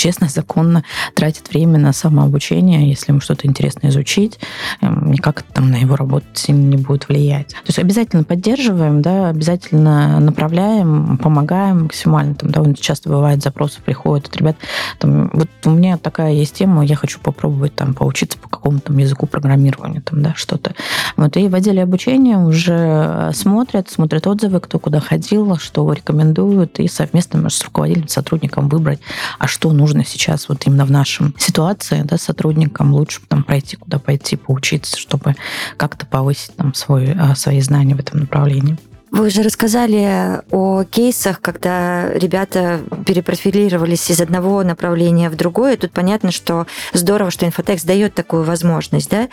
честно, 0.02 0.28
законно 0.30 0.84
тратит 1.14 1.48
время 1.52 1.78
на 1.78 1.94
самообучение, 1.94 2.90
если 2.90 3.12
ему 3.12 3.22
что-то 3.22 3.48
интересно 3.48 3.90
изучить, 3.90 4.40
эм, 4.82 5.12
никак 5.12 5.44
там 5.44 5.70
на 5.70 5.76
его 5.76 5.96
работу 5.96 6.26
сильно 6.34 6.76
не 6.76 6.78
будет 6.78 7.08
влиять. 7.08 7.50
То 7.50 7.68
есть 7.68 7.78
обязательно 7.78 8.24
поддерживаем, 8.24 9.04
да, 9.04 9.30
обязательно 9.30 10.20
направляем, 10.20 11.20
помогаем 11.20 11.84
максимально. 11.84 12.34
Там 12.34 12.50
довольно 12.50 12.76
часто 12.76 13.10
бывает 13.10 13.44
запросы 13.44 13.80
приходят 13.80 14.26
от 14.26 14.36
ребят. 14.38 14.58
Там, 14.98 15.30
вот 15.34 15.50
у 15.66 15.70
меня 15.70 15.98
такая 15.98 16.34
есть 16.34 16.56
тема, 16.56 16.84
я 16.84 16.96
хочу 16.96 17.20
попробовать 17.20 17.76
там 17.76 17.94
поучиться 17.94 18.40
по 18.40 18.50
какому-то 18.50 18.92
языку 18.94 19.28
программирования, 19.28 20.02
там, 20.02 20.24
да, 20.24 20.34
что-то. 20.36 20.74
Вот, 21.16 21.38
и 21.38 21.48
в 21.48 21.54
отделе 21.54 21.84
обучения 21.84 22.40
уже 22.40 23.30
смотрят, 23.36 23.88
смотрят 23.92 24.26
отзывы, 24.26 24.62
кто 24.62 24.80
куда 24.80 25.00
ходил, 25.00 25.58
что 25.58 25.94
рекомендуют, 25.94 26.80
и 26.80 26.88
совместно 26.88 27.48
с 27.52 27.64
руководителем, 27.64 28.08
сотрудником 28.08 28.68
выбрать, 28.68 29.00
а 29.38 29.48
что 29.48 29.72
нужно 29.72 29.91
сейчас 30.06 30.50
вот 30.50 30.66
именно 30.66 30.86
в 30.86 30.92
нашем 30.92 31.36
ситуации, 31.38 32.02
да, 32.04 32.18
сотрудникам 32.18 32.94
лучше 32.94 33.22
там 33.28 33.44
пройти, 33.44 33.76
куда 33.78 34.00
пойти, 34.00 34.36
поучиться, 34.36 34.98
чтобы 34.98 35.36
как-то 35.78 36.06
повысить 36.06 36.56
там 36.56 36.74
свой, 36.74 37.14
а, 37.14 37.36
свои 37.36 37.62
знания 37.62 37.96
в 37.96 38.00
этом 38.00 38.22
направлении. 38.22 38.78
Вы 39.12 39.28
уже 39.28 39.42
рассказали 39.44 40.42
о 40.52 40.86
кейсах, 40.86 41.42
когда 41.42 42.10
ребята 42.14 42.80
перепрофилировались 43.06 44.10
из 44.10 44.22
одного 44.22 44.64
направления 44.64 45.30
в 45.30 45.36
другое. 45.36 45.76
Тут 45.76 45.92
понятно, 45.92 46.32
что 46.32 46.66
здорово, 46.94 47.30
что 47.30 47.46
Инфотекс 47.46 47.84
дает 47.84 48.16
такую 48.16 48.44
возможность, 48.44 49.10
да? 49.10 49.28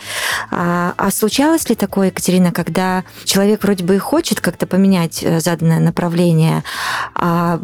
А, 0.51 0.93
а 0.97 1.11
случалось 1.11 1.69
ли 1.69 1.75
такое, 1.75 2.07
Екатерина, 2.07 2.51
когда 2.51 3.05
человек 3.23 3.63
вроде 3.63 3.85
бы 3.85 3.95
и 3.95 3.99
хочет 3.99 4.41
как-то 4.41 4.67
поменять 4.67 5.23
э, 5.23 5.39
заданное 5.39 5.79
направление, 5.79 6.65
а 7.15 7.61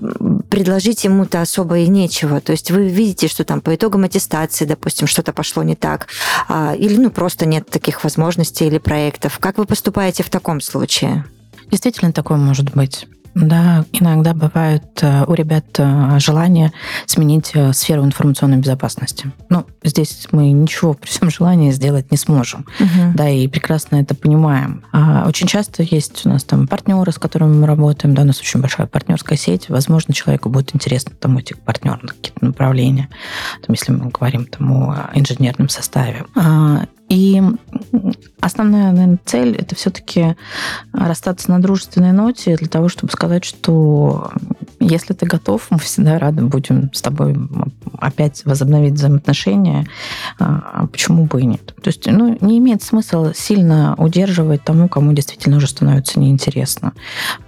предложить 0.49 1.03
ему-то 1.03 1.41
особо 1.41 1.79
и 1.79 1.87
нечего? 1.89 2.39
То 2.39 2.53
есть 2.53 2.71
вы 2.71 2.87
видите, 2.87 3.27
что 3.27 3.43
там 3.43 3.59
по 3.59 3.75
итогам 3.75 4.05
аттестации, 4.05 4.63
допустим, 4.63 5.05
что-то 5.07 5.33
пошло 5.33 5.63
не 5.63 5.75
так, 5.75 6.07
а, 6.47 6.75
или 6.75 6.95
ну 6.95 7.11
просто 7.11 7.45
нет 7.45 7.69
таких 7.69 8.05
возможностей 8.05 8.67
или 8.67 8.77
проектов. 8.77 9.37
Как 9.39 9.57
вы 9.57 9.65
поступаете 9.65 10.23
в 10.23 10.29
таком 10.29 10.61
случае? 10.61 11.25
Действительно 11.71 12.11
такое 12.11 12.37
может 12.37 12.73
быть. 12.73 13.07
Да, 13.35 13.83
иногда 13.91 14.33
бывает 14.33 14.83
э, 15.01 15.25
у 15.27 15.33
ребят 15.33 15.65
э, 15.77 16.19
желание 16.19 16.71
сменить 17.05 17.51
э, 17.53 17.73
сферу 17.73 18.05
информационной 18.05 18.57
безопасности. 18.57 19.29
Ну, 19.49 19.65
здесь 19.83 20.29
мы 20.31 20.51
ничего 20.51 20.93
при 20.93 21.09
всем 21.09 21.29
желании 21.29 21.71
сделать 21.71 22.11
не 22.11 22.17
сможем. 22.17 22.65
Угу. 22.79 23.13
Да, 23.15 23.27
и 23.29 23.49
прекрасно 23.49 23.97
это 23.97 24.15
понимаем. 24.15 24.85
А 24.93 25.25
очень 25.27 25.47
часто 25.47 25.83
есть 25.83 26.25
у 26.25 26.29
нас 26.29 26.45
там 26.45 26.65
партнеры, 26.65 27.11
с 27.11 27.17
которыми 27.17 27.57
мы 27.57 27.67
работаем, 27.67 28.15
да, 28.15 28.21
у 28.21 28.25
нас 28.25 28.39
очень 28.39 28.61
большая 28.61 28.87
партнерская 28.87 29.37
сеть. 29.37 29.67
Возможно, 29.67 30.13
человеку 30.13 30.47
будет 30.47 30.73
интересно 30.73 31.11
там 31.19 31.35
уйти 31.35 31.55
к 31.55 31.59
партнеру 31.59 31.99
на 32.03 32.07
какие-то 32.07 32.45
направления, 32.45 33.09
там, 33.65 33.73
если 33.73 33.91
мы 33.91 34.11
говорим 34.11 34.45
там 34.45 34.71
о 34.71 35.09
инженерном 35.13 35.67
составе. 35.67 36.23
А, 36.35 36.85
и 37.09 37.41
основная, 38.39 38.91
наверное, 38.91 39.19
цель 39.25 39.55
это 39.55 39.75
все-таки 39.75 40.35
расстаться 40.91 41.51
на 41.51 41.61
дружественной 41.61 42.11
ноте 42.11 42.55
для 42.55 42.67
того, 42.67 42.89
чтобы 42.89 43.11
сказать, 43.11 43.45
что 43.45 44.31
если 44.79 45.13
ты 45.13 45.25
готов, 45.25 45.67
мы 45.69 45.79
всегда 45.79 46.19
рады 46.19 46.43
будем 46.43 46.91
с 46.93 47.01
тобой 47.01 47.35
опять 47.99 48.45
возобновить 48.45 48.93
взаимоотношения. 48.93 49.87
А 50.39 50.87
почему 50.87 51.25
бы 51.25 51.41
и 51.41 51.45
нет? 51.45 51.73
То 51.81 51.89
есть, 51.89 52.05
ну, 52.05 52.37
не 52.41 52.57
имеет 52.59 52.83
смысла 52.83 53.33
сильно 53.35 53.95
удерживать 53.97 54.63
тому, 54.63 54.87
кому 54.89 55.13
действительно 55.13 55.57
уже 55.57 55.67
становится 55.67 56.19
неинтересно. 56.19 56.93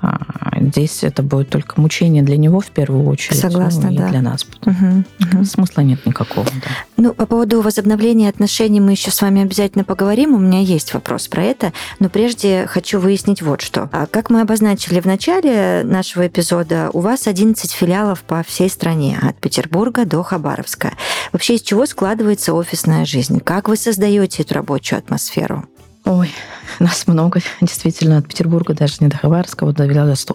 А, 0.01 0.19
здесь 0.59 1.03
это 1.03 1.23
будет 1.23 1.49
только 1.49 1.79
мучение 1.79 2.23
для 2.23 2.37
него 2.37 2.59
в 2.59 2.67
первую 2.67 3.05
очередь. 3.07 3.39
Согласна, 3.39 3.89
ну, 3.91 3.97
да. 3.97 4.09
для 4.09 4.21
нас. 4.21 4.45
Угу, 4.65 5.03
угу. 5.19 5.45
Смысла 5.45 5.81
нет 5.81 6.05
никакого. 6.05 6.45
Да. 6.45 6.69
Ну, 6.97 7.13
по 7.13 7.25
поводу 7.25 7.61
возобновления 7.61 8.29
отношений 8.29 8.79
мы 8.79 8.91
еще 8.91 9.11
с 9.11 9.21
вами 9.21 9.41
обязательно 9.41 9.83
поговорим. 9.83 10.33
У 10.33 10.37
меня 10.37 10.59
есть 10.59 10.93
вопрос 10.93 11.27
про 11.27 11.43
это. 11.43 11.73
Но 11.99 12.09
прежде 12.09 12.67
хочу 12.67 12.99
выяснить 12.99 13.41
вот 13.41 13.61
что. 13.61 13.89
А 13.91 14.05
как 14.05 14.29
мы 14.29 14.41
обозначили 14.41 14.99
в 14.99 15.05
начале 15.05 15.81
нашего 15.83 16.27
эпизода, 16.27 16.89
у 16.93 16.99
вас 16.99 17.16
11 17.25 17.71
филиалов 17.71 18.21
по 18.21 18.43
всей 18.43 18.69
стране, 18.69 19.17
от 19.21 19.39
Петербурга 19.39 20.05
до 20.05 20.21
Хабаровска. 20.21 20.93
Вообще, 21.31 21.55
из 21.55 21.61
чего 21.61 21.85
складывается 21.85 22.53
офисная 22.53 23.05
жизнь? 23.05 23.39
Как 23.39 23.69
вы 23.69 23.77
создаете 23.77 24.43
эту 24.43 24.53
рабочую 24.55 24.99
атмосферу? 24.99 25.65
Ой, 26.05 26.31
нас 26.79 27.07
много, 27.07 27.41
действительно, 27.61 28.17
от 28.17 28.27
Петербурга 28.27 28.73
даже 28.73 28.95
не 28.99 29.07
до 29.07 29.17
Хабаровска, 29.17 29.65
вот 29.65 29.75
до 29.75 29.87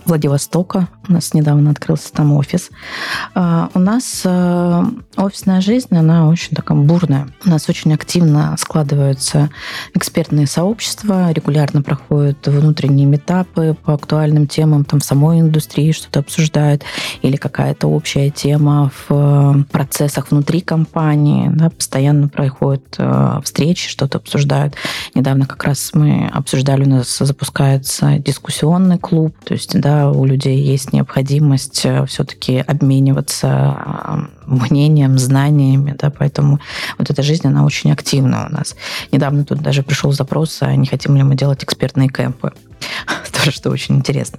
Владивостока. 0.04 0.88
У 1.08 1.12
нас 1.12 1.34
недавно 1.34 1.70
открылся 1.70 2.12
там 2.12 2.32
офис. 2.32 2.70
А, 3.34 3.70
у 3.74 3.78
нас 3.78 4.22
э, 4.24 4.82
офисная 5.16 5.60
жизнь, 5.60 5.94
она 5.96 6.28
очень 6.28 6.54
такая 6.54 6.78
бурная. 6.78 7.28
У 7.44 7.48
нас 7.48 7.68
очень 7.68 7.92
активно 7.92 8.54
складываются 8.58 9.50
экспертные 9.94 10.46
сообщества, 10.46 11.30
регулярно 11.32 11.82
проходят 11.82 12.46
внутренние 12.46 13.06
метапы 13.06 13.76
по 13.84 13.94
актуальным 13.94 14.46
темам, 14.46 14.84
там 14.84 15.00
в 15.00 15.04
самой 15.04 15.40
индустрии 15.40 15.92
что-то 15.92 16.20
обсуждают, 16.20 16.84
или 17.22 17.36
какая-то 17.36 17.88
общая 17.88 18.30
тема 18.30 18.90
в 19.08 19.64
процессах 19.70 20.30
внутри 20.30 20.60
компании, 20.60 21.50
да, 21.52 21.70
постоянно 21.70 22.28
проходят 22.28 22.94
э, 22.98 23.40
встречи, 23.44 23.88
что-то 23.88 24.18
обсуждают. 24.18 24.74
Недавно 25.14 25.46
как 25.46 25.64
раз 25.64 25.90
мы 25.94 26.21
обсуждали, 26.28 26.84
у 26.84 26.88
нас 26.88 27.18
запускается 27.18 28.18
дискуссионный 28.18 28.98
клуб, 28.98 29.34
то 29.44 29.54
есть, 29.54 29.78
да, 29.78 30.10
у 30.10 30.24
людей 30.24 30.60
есть 30.60 30.92
необходимость 30.92 31.82
э, 31.84 32.04
все-таки 32.06 32.58
обмениваться 32.58 33.76
э, 33.86 34.16
мнением, 34.46 35.18
знаниями, 35.18 35.94
да, 35.98 36.10
поэтому 36.10 36.60
вот 36.98 37.10
эта 37.10 37.22
жизнь, 37.22 37.46
она 37.46 37.64
очень 37.64 37.92
активна 37.92 38.46
у 38.48 38.52
нас. 38.52 38.76
Недавно 39.10 39.44
тут 39.44 39.60
даже 39.60 39.82
пришел 39.82 40.12
запрос, 40.12 40.58
а 40.60 40.74
не 40.76 40.86
хотим 40.86 41.16
ли 41.16 41.22
мы 41.22 41.34
делать 41.34 41.64
экспертные 41.64 42.08
кемпы. 42.08 42.52
Тоже, 43.32 43.50
что 43.50 43.70
очень 43.70 43.96
интересно. 43.96 44.38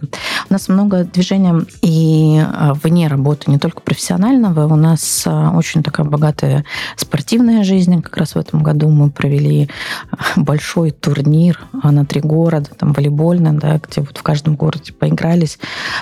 У 0.49 0.53
нас 0.53 0.67
много 0.67 1.03
движения 1.03 1.65
и 1.81 2.41
а, 2.41 2.73
вне 2.73 3.07
работы, 3.07 3.51
не 3.51 3.59
только 3.59 3.81
профессионального. 3.81 4.71
У 4.71 4.75
нас 4.75 5.23
а, 5.25 5.51
очень 5.51 5.83
такая 5.83 6.05
богатая 6.05 6.65
спортивная 6.95 7.63
жизнь. 7.63 8.01
Как 8.01 8.17
раз 8.17 8.35
в 8.35 8.37
этом 8.37 8.63
году 8.63 8.89
мы 8.89 9.09
провели 9.09 9.69
а, 10.11 10.39
большой 10.39 10.91
турнир 10.91 11.59
на 11.83 12.05
три 12.05 12.21
города, 12.21 12.69
там 12.77 12.93
волейбольный, 12.93 13.53
да, 13.53 13.79
где 13.79 14.01
вот 14.01 14.17
в 14.17 14.23
каждом 14.23 14.55
городе 14.55 14.93
поигрались 14.93 15.59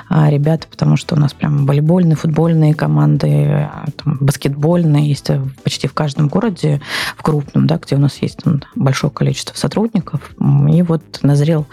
ребята, 0.10 0.68
потому 0.70 0.98
что 0.98 1.16
у 1.16 1.20
нас 1.20 1.34
прям 1.34 1.66
волейбольные, 1.66 2.16
футбольные 2.16 2.74
команды, 2.74 3.70
там, 4.04 4.18
баскетбольные 4.20 5.08
есть 5.08 5.30
почти 5.64 5.88
в 5.88 5.94
каждом 5.94 6.28
городе, 6.28 6.82
в 7.18 7.24
крупном, 7.24 7.68
да, 7.68 7.78
где 7.78 7.96
у 7.96 8.00
нас 8.00 8.18
есть 8.22 8.38
там, 8.44 8.62
большое 8.76 9.12
количество 9.12 9.56
сотрудников. 9.56 10.32
И 10.70 10.82
вот 10.82 11.02
назрел 11.24 11.66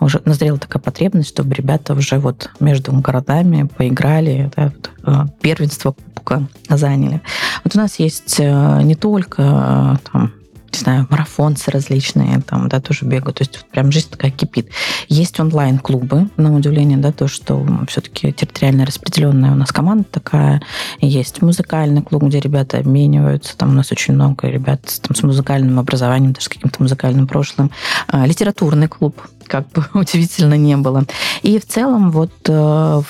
уже 0.00 0.13
уже 0.14 0.22
назрела 0.24 0.58
такая 0.58 0.82
потребность, 0.82 1.28
чтобы 1.28 1.54
ребята 1.54 1.94
уже 1.94 2.18
вот 2.18 2.50
между 2.60 2.92
городами 2.92 3.68
поиграли, 3.76 4.50
да, 4.56 4.72
вот, 4.74 4.90
э, 5.06 5.26
первенство 5.40 5.94
Кубка 6.14 6.46
заняли. 6.68 7.20
Вот 7.64 7.74
у 7.74 7.78
нас 7.78 7.98
есть 7.98 8.36
э, 8.38 8.82
не 8.82 8.94
только 8.94 9.42
э, 9.42 10.10
там 10.10 10.32
не 10.74 10.80
знаю, 10.80 11.06
марафонцы 11.08 11.70
различные 11.70 12.40
там, 12.40 12.68
да, 12.68 12.80
тоже 12.80 13.04
бегают. 13.04 13.38
То 13.38 13.42
есть 13.42 13.56
вот 13.56 13.70
прям 13.70 13.92
жизнь 13.92 14.10
такая 14.10 14.30
кипит. 14.30 14.70
Есть 15.08 15.38
онлайн-клубы, 15.38 16.28
на 16.36 16.54
удивление, 16.54 16.98
да, 16.98 17.12
то, 17.12 17.28
что 17.28 17.64
все-таки 17.88 18.32
территориально 18.32 18.84
распределенная 18.84 19.52
у 19.52 19.54
нас 19.54 19.70
команда 19.70 20.04
такая. 20.10 20.62
Есть 21.00 21.42
музыкальный 21.42 22.02
клуб, 22.02 22.24
где 22.24 22.40
ребята 22.40 22.78
обмениваются. 22.78 23.56
Там 23.56 23.70
у 23.70 23.72
нас 23.72 23.92
очень 23.92 24.14
много 24.14 24.48
ребят 24.48 24.80
там, 25.02 25.14
с 25.14 25.22
музыкальным 25.22 25.78
образованием, 25.78 26.32
даже 26.32 26.46
с 26.46 26.48
каким-то 26.48 26.82
музыкальным 26.82 27.26
прошлым. 27.26 27.70
А, 28.08 28.26
литературный 28.26 28.88
клуб 28.88 29.20
как 29.46 29.68
бы 29.70 29.84
удивительно 29.94 30.54
не 30.54 30.76
было. 30.76 31.04
И 31.42 31.58
в 31.58 31.66
целом 31.66 32.10
вот 32.10 32.32
э, 32.48 32.52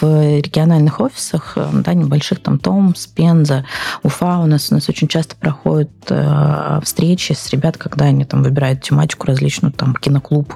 в 0.01 0.41
региональных 0.41 1.01
офисах, 1.01 1.55
э, 1.57 1.69
да, 1.73 1.95
небольших, 1.95 2.41
там 2.41 2.59
Томс, 2.59 3.07
Пенза, 3.07 3.65
Уфа 4.03 4.39
у 4.39 4.47
нас, 4.47 4.71
у 4.71 4.75
нас 4.75 4.89
очень 4.89 5.09
часто 5.09 5.37
проходят 5.37 5.91
э, 6.09 6.81
встречи 6.83 7.33
с 7.33 7.51
ребят, 7.51 7.77
когда 7.77 8.07
они 8.07 8.25
там 8.25 8.43
выбирают 8.43 8.83
тематику 8.83 9.27
различную, 9.27 9.73
там 9.73 9.95
киноклуб, 9.95 10.55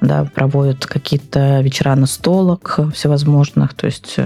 да, 0.00 0.24
проводят 0.24 0.86
какие-то 0.86 1.60
вечера 1.60 1.94
на 1.94 2.06
столок 2.06 2.80
всевозможных, 2.94 3.74
то 3.74 3.86
есть 3.86 4.16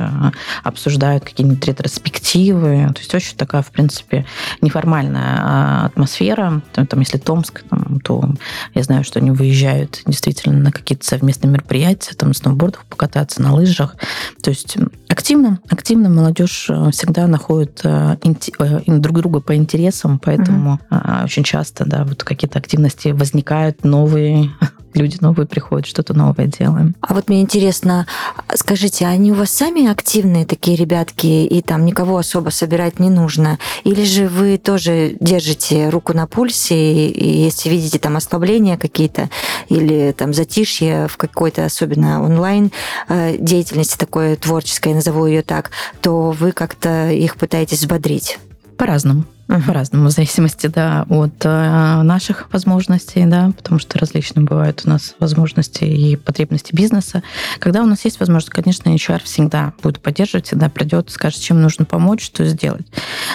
обсуждают 0.62 1.24
какие-нибудь 1.24 1.64
ретроспективы, 1.66 2.88
то 2.94 3.00
есть 3.00 3.14
очень 3.14 3.36
такая, 3.36 3.62
в 3.62 3.70
принципе, 3.70 4.26
неформальная 4.60 5.40
а, 5.42 5.86
атмосфера. 5.86 6.62
Там, 6.72 7.00
если 7.00 7.18
Томск, 7.18 7.62
там, 7.68 8.00
то 8.00 8.28
я 8.74 8.82
знаю, 8.82 9.04
что 9.04 9.18
они 9.18 9.30
выезжают 9.30 10.02
действительно 10.06 10.56
на 10.58 10.72
какие-то 10.86 11.04
совместные 11.04 11.50
мероприятия, 11.50 12.14
там, 12.14 12.32
сноубордах 12.32 12.84
покататься, 12.84 13.42
на 13.42 13.52
лыжах. 13.54 13.96
То 14.40 14.50
есть 14.50 14.76
активно, 15.08 15.58
активно 15.68 16.08
молодежь 16.08 16.66
э, 16.70 16.90
всегда 16.92 17.26
находит 17.26 17.80
э, 17.82 18.16
э, 18.22 18.80
друг 18.86 19.18
друга 19.18 19.40
по 19.40 19.56
интересам, 19.56 20.20
поэтому 20.20 20.80
угу. 20.88 21.00
очень 21.24 21.42
часто, 21.42 21.84
да, 21.84 22.04
вот 22.04 22.22
какие-то 22.22 22.60
активности 22.60 23.08
возникают 23.08 23.82
новые, 23.84 24.50
люди 24.96 25.18
новые 25.20 25.46
приходят, 25.46 25.86
что-то 25.86 26.14
новое 26.14 26.46
делаем. 26.46 26.94
А 27.00 27.14
вот 27.14 27.28
мне 27.28 27.40
интересно, 27.40 28.06
скажите, 28.54 29.06
они 29.06 29.32
у 29.32 29.34
вас 29.34 29.50
сами 29.50 29.86
активные 29.86 30.46
такие 30.46 30.76
ребятки, 30.76 31.26
и 31.26 31.62
там 31.62 31.84
никого 31.84 32.18
особо 32.18 32.50
собирать 32.50 32.98
не 32.98 33.10
нужно? 33.10 33.58
Или 33.84 34.04
же 34.04 34.28
вы 34.28 34.58
тоже 34.58 35.16
держите 35.20 35.88
руку 35.88 36.12
на 36.12 36.26
пульсе, 36.26 37.08
и 37.08 37.42
если 37.44 37.68
видите 37.68 37.98
там 37.98 38.16
ослабления 38.16 38.76
какие-то, 38.76 39.30
или 39.68 40.12
там 40.12 40.34
затишье 40.34 41.08
в 41.08 41.16
какой-то, 41.16 41.64
особенно 41.64 42.22
онлайн 42.22 42.70
деятельности 43.08 43.96
такой 43.96 44.36
творческой, 44.36 44.94
назову 44.94 45.26
ее 45.26 45.42
так, 45.42 45.70
то 46.00 46.30
вы 46.30 46.52
как-то 46.52 47.10
их 47.10 47.36
пытаетесь 47.36 47.78
взбодрить? 47.78 48.38
По-разному. 48.76 49.24
Uh-huh. 49.48 49.64
По-разному, 49.64 50.08
в 50.08 50.10
зависимости, 50.10 50.66
да, 50.66 51.06
от 51.08 51.44
э, 51.44 52.02
наших 52.02 52.52
возможностей, 52.52 53.24
да, 53.26 53.52
потому 53.56 53.78
что 53.78 53.96
различные 53.96 54.44
бывают 54.44 54.82
у 54.84 54.88
нас 54.88 55.14
возможности 55.20 55.84
и 55.84 56.16
потребности 56.16 56.74
бизнеса. 56.74 57.22
Когда 57.60 57.82
у 57.82 57.86
нас 57.86 58.04
есть 58.04 58.18
возможность, 58.18 58.50
конечно, 58.50 58.88
HR 58.88 59.22
всегда 59.22 59.72
будет 59.84 60.00
поддерживать, 60.00 60.46
всегда 60.46 60.68
придет, 60.68 61.10
скажет, 61.10 61.40
чем 61.40 61.62
нужно 61.62 61.84
помочь, 61.84 62.24
что 62.24 62.44
сделать. 62.44 62.86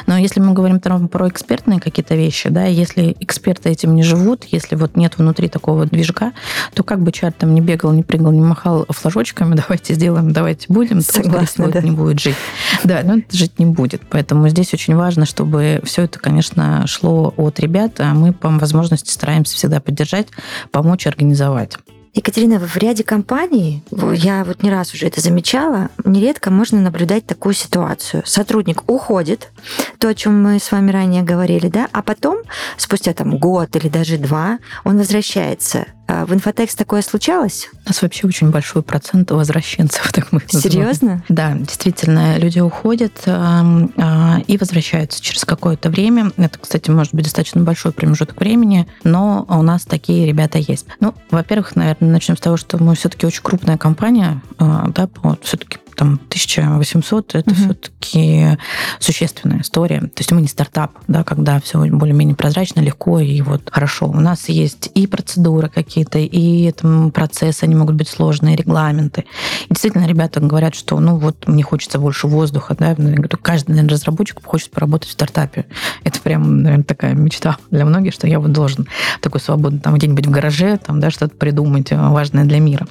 Но 0.05 0.17
если 0.17 0.41
мы 0.41 0.51
говорим 0.51 0.81
там, 0.81 1.07
про 1.07 1.29
экспертные 1.29 1.79
какие-то 1.79 2.15
вещи, 2.15 2.49
да, 2.49 2.65
если 2.65 3.15
эксперты 3.21 3.69
этим 3.69 3.95
не 3.95 4.03
живут, 4.03 4.43
если 4.51 4.75
вот 4.75 4.97
нет 4.97 5.17
внутри 5.17 5.47
такого 5.47 5.85
движка, 5.85 6.33
то 6.73 6.83
как 6.83 6.99
бы 6.99 7.11
HR 7.11 7.33
там 7.37 7.53
не 7.53 7.61
бегал, 7.61 7.93
не 7.93 8.03
прыгал, 8.03 8.33
не 8.33 8.41
махал 8.41 8.85
флажочками, 8.89 9.55
давайте 9.67 9.93
сделаем, 9.93 10.33
давайте 10.33 10.65
будем, 10.67 10.99
Согласна, 10.99 11.67
то, 11.67 11.71
да. 11.71 11.81
не 11.81 11.91
будет 11.91 12.19
жить. 12.19 12.35
Да, 12.83 12.99
но 13.05 13.19
это 13.19 13.37
жить 13.37 13.59
не 13.59 13.65
будет. 13.65 14.01
Поэтому 14.09 14.49
здесь 14.49 14.73
очень 14.73 14.95
важно, 14.95 15.25
чтобы 15.25 15.79
все 15.85 16.00
все 16.01 16.05
это, 16.05 16.17
конечно, 16.17 16.87
шло 16.87 17.31
от 17.37 17.59
ребят, 17.59 17.99
а 17.99 18.15
мы 18.15 18.33
по 18.33 18.49
возможности 18.49 19.11
стараемся 19.11 19.55
всегда 19.55 19.79
поддержать, 19.79 20.29
помочь 20.71 21.05
организовать. 21.05 21.77
Екатерина, 22.15 22.59
в 22.59 22.75
ряде 22.75 23.03
компаний, 23.03 23.83
я 23.91 24.43
вот 24.43 24.63
не 24.63 24.71
раз 24.71 24.95
уже 24.95 25.05
это 25.05 25.21
замечала, 25.21 25.89
нередко 26.03 26.49
можно 26.49 26.81
наблюдать 26.81 27.27
такую 27.27 27.53
ситуацию. 27.53 28.23
Сотрудник 28.25 28.89
уходит, 28.89 29.51
то, 29.99 30.09
о 30.09 30.15
чем 30.15 30.41
мы 30.41 30.59
с 30.59 30.71
вами 30.71 30.89
ранее 30.89 31.21
говорили, 31.21 31.67
да, 31.67 31.87
а 31.91 32.01
потом, 32.01 32.39
спустя 32.77 33.13
там 33.13 33.37
год 33.37 33.75
или 33.75 33.87
даже 33.87 34.17
два, 34.17 34.57
он 34.83 34.97
возвращается 34.97 35.85
в 36.27 36.33
Инфотекс 36.33 36.75
такое 36.75 37.01
случалось? 37.01 37.69
У 37.85 37.89
нас 37.89 38.01
вообще 38.01 38.27
очень 38.27 38.49
большой 38.49 38.83
процент 38.83 39.31
возвращенцев, 39.31 40.11
так 40.13 40.31
мы 40.31 40.41
Серьезно? 40.47 41.23
Да, 41.29 41.53
действительно, 41.53 42.37
люди 42.37 42.59
уходят 42.59 43.21
э, 43.25 44.41
и 44.47 44.57
возвращаются 44.57 45.21
через 45.21 45.45
какое-то 45.45 45.89
время. 45.89 46.31
Это, 46.37 46.59
кстати, 46.59 46.89
может 46.89 47.13
быть 47.13 47.25
достаточно 47.25 47.61
большой 47.61 47.91
промежуток 47.91 48.39
времени, 48.39 48.87
но 49.03 49.45
у 49.47 49.61
нас 49.61 49.83
такие 49.83 50.25
ребята 50.25 50.57
есть. 50.57 50.85
Ну, 50.99 51.13
во-первых, 51.29 51.75
наверное, 51.75 52.11
начнем 52.11 52.37
с 52.37 52.41
того, 52.41 52.57
что 52.57 52.81
мы 52.81 52.95
все-таки 52.95 53.25
очень 53.25 53.43
крупная 53.43 53.77
компания, 53.77 54.41
э, 54.59 54.83
да, 54.93 55.09
вот 55.23 55.43
все-таки 55.43 55.77
там 55.95 56.19
1800, 56.27 57.35
это 57.35 57.49
угу. 57.49 57.55
все-таки 57.55 58.57
существенная 58.99 59.61
история. 59.61 59.99
То 60.01 60.19
есть 60.19 60.31
мы 60.31 60.41
не 60.41 60.47
стартап, 60.47 60.91
да, 61.07 61.23
когда 61.23 61.59
все 61.59 61.79
более-менее 61.85 62.35
прозрачно, 62.35 62.81
легко 62.81 63.19
и 63.19 63.41
вот 63.41 63.69
хорошо. 63.71 64.07
У 64.07 64.19
нас 64.19 64.49
есть 64.49 64.89
и 64.93 65.07
процедуры 65.07 65.69
какие-то, 65.69 66.19
и 66.19 66.71
там 66.71 67.11
процессы, 67.11 67.63
они 67.63 67.75
могут 67.75 67.95
быть 67.95 68.07
сложные, 68.07 68.55
регламенты. 68.55 69.25
И 69.65 69.69
действительно, 69.69 70.05
ребята 70.07 70.39
говорят, 70.39 70.75
что 70.75 70.99
ну 70.99 71.17
вот 71.17 71.47
мне 71.47 71.63
хочется 71.63 71.99
больше 71.99 72.27
воздуха, 72.27 72.75
да, 72.77 72.95
каждый 73.41 73.71
наверное, 73.71 73.89
разработчик 73.89 74.39
хочет 74.43 74.71
поработать 74.71 75.09
в 75.09 75.13
стартапе. 75.13 75.65
Это 76.03 76.19
прям, 76.19 76.63
наверное, 76.63 76.83
такая 76.83 77.13
мечта 77.13 77.57
для 77.69 77.85
многих, 77.85 78.13
что 78.13 78.27
я 78.27 78.39
вот 78.39 78.51
должен 78.51 78.87
такой 79.21 79.41
свободный 79.41 79.79
там 79.79 79.95
где-нибудь 79.95 80.27
в 80.27 80.31
гараже, 80.31 80.77
там, 80.77 80.99
да, 80.99 81.11
что-то 81.11 81.35
придумать 81.35 81.91
важное 81.91 82.45
для 82.45 82.59
мира. 82.59 82.87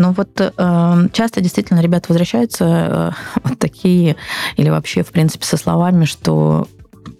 Но 0.00 0.12
вот 0.12 0.40
э, 0.40 1.08
часто 1.12 1.42
действительно 1.42 1.80
ребята 1.80 2.06
возвращаются 2.08 2.64
э, 2.64 3.10
вот 3.44 3.58
такие, 3.58 4.16
или 4.56 4.70
вообще, 4.70 5.02
в 5.02 5.08
принципе, 5.08 5.44
со 5.44 5.58
словами, 5.58 6.06
что 6.06 6.66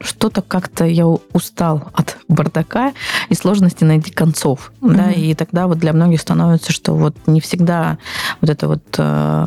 что-то 0.00 0.40
как-то 0.40 0.86
я 0.86 1.06
устал 1.06 1.90
от 1.92 2.16
бардака 2.28 2.94
и 3.28 3.34
сложности 3.34 3.84
найти 3.84 4.10
концов. 4.10 4.72
Mm-hmm. 4.80 4.94
Да, 4.94 5.10
и 5.10 5.34
тогда 5.34 5.66
вот 5.66 5.78
для 5.78 5.92
многих 5.92 6.22
становится, 6.22 6.72
что 6.72 6.94
вот 6.94 7.14
не 7.26 7.42
всегда 7.42 7.98
вот 8.40 8.48
эта 8.48 8.66
вот 8.66 8.82
э, 8.96 9.46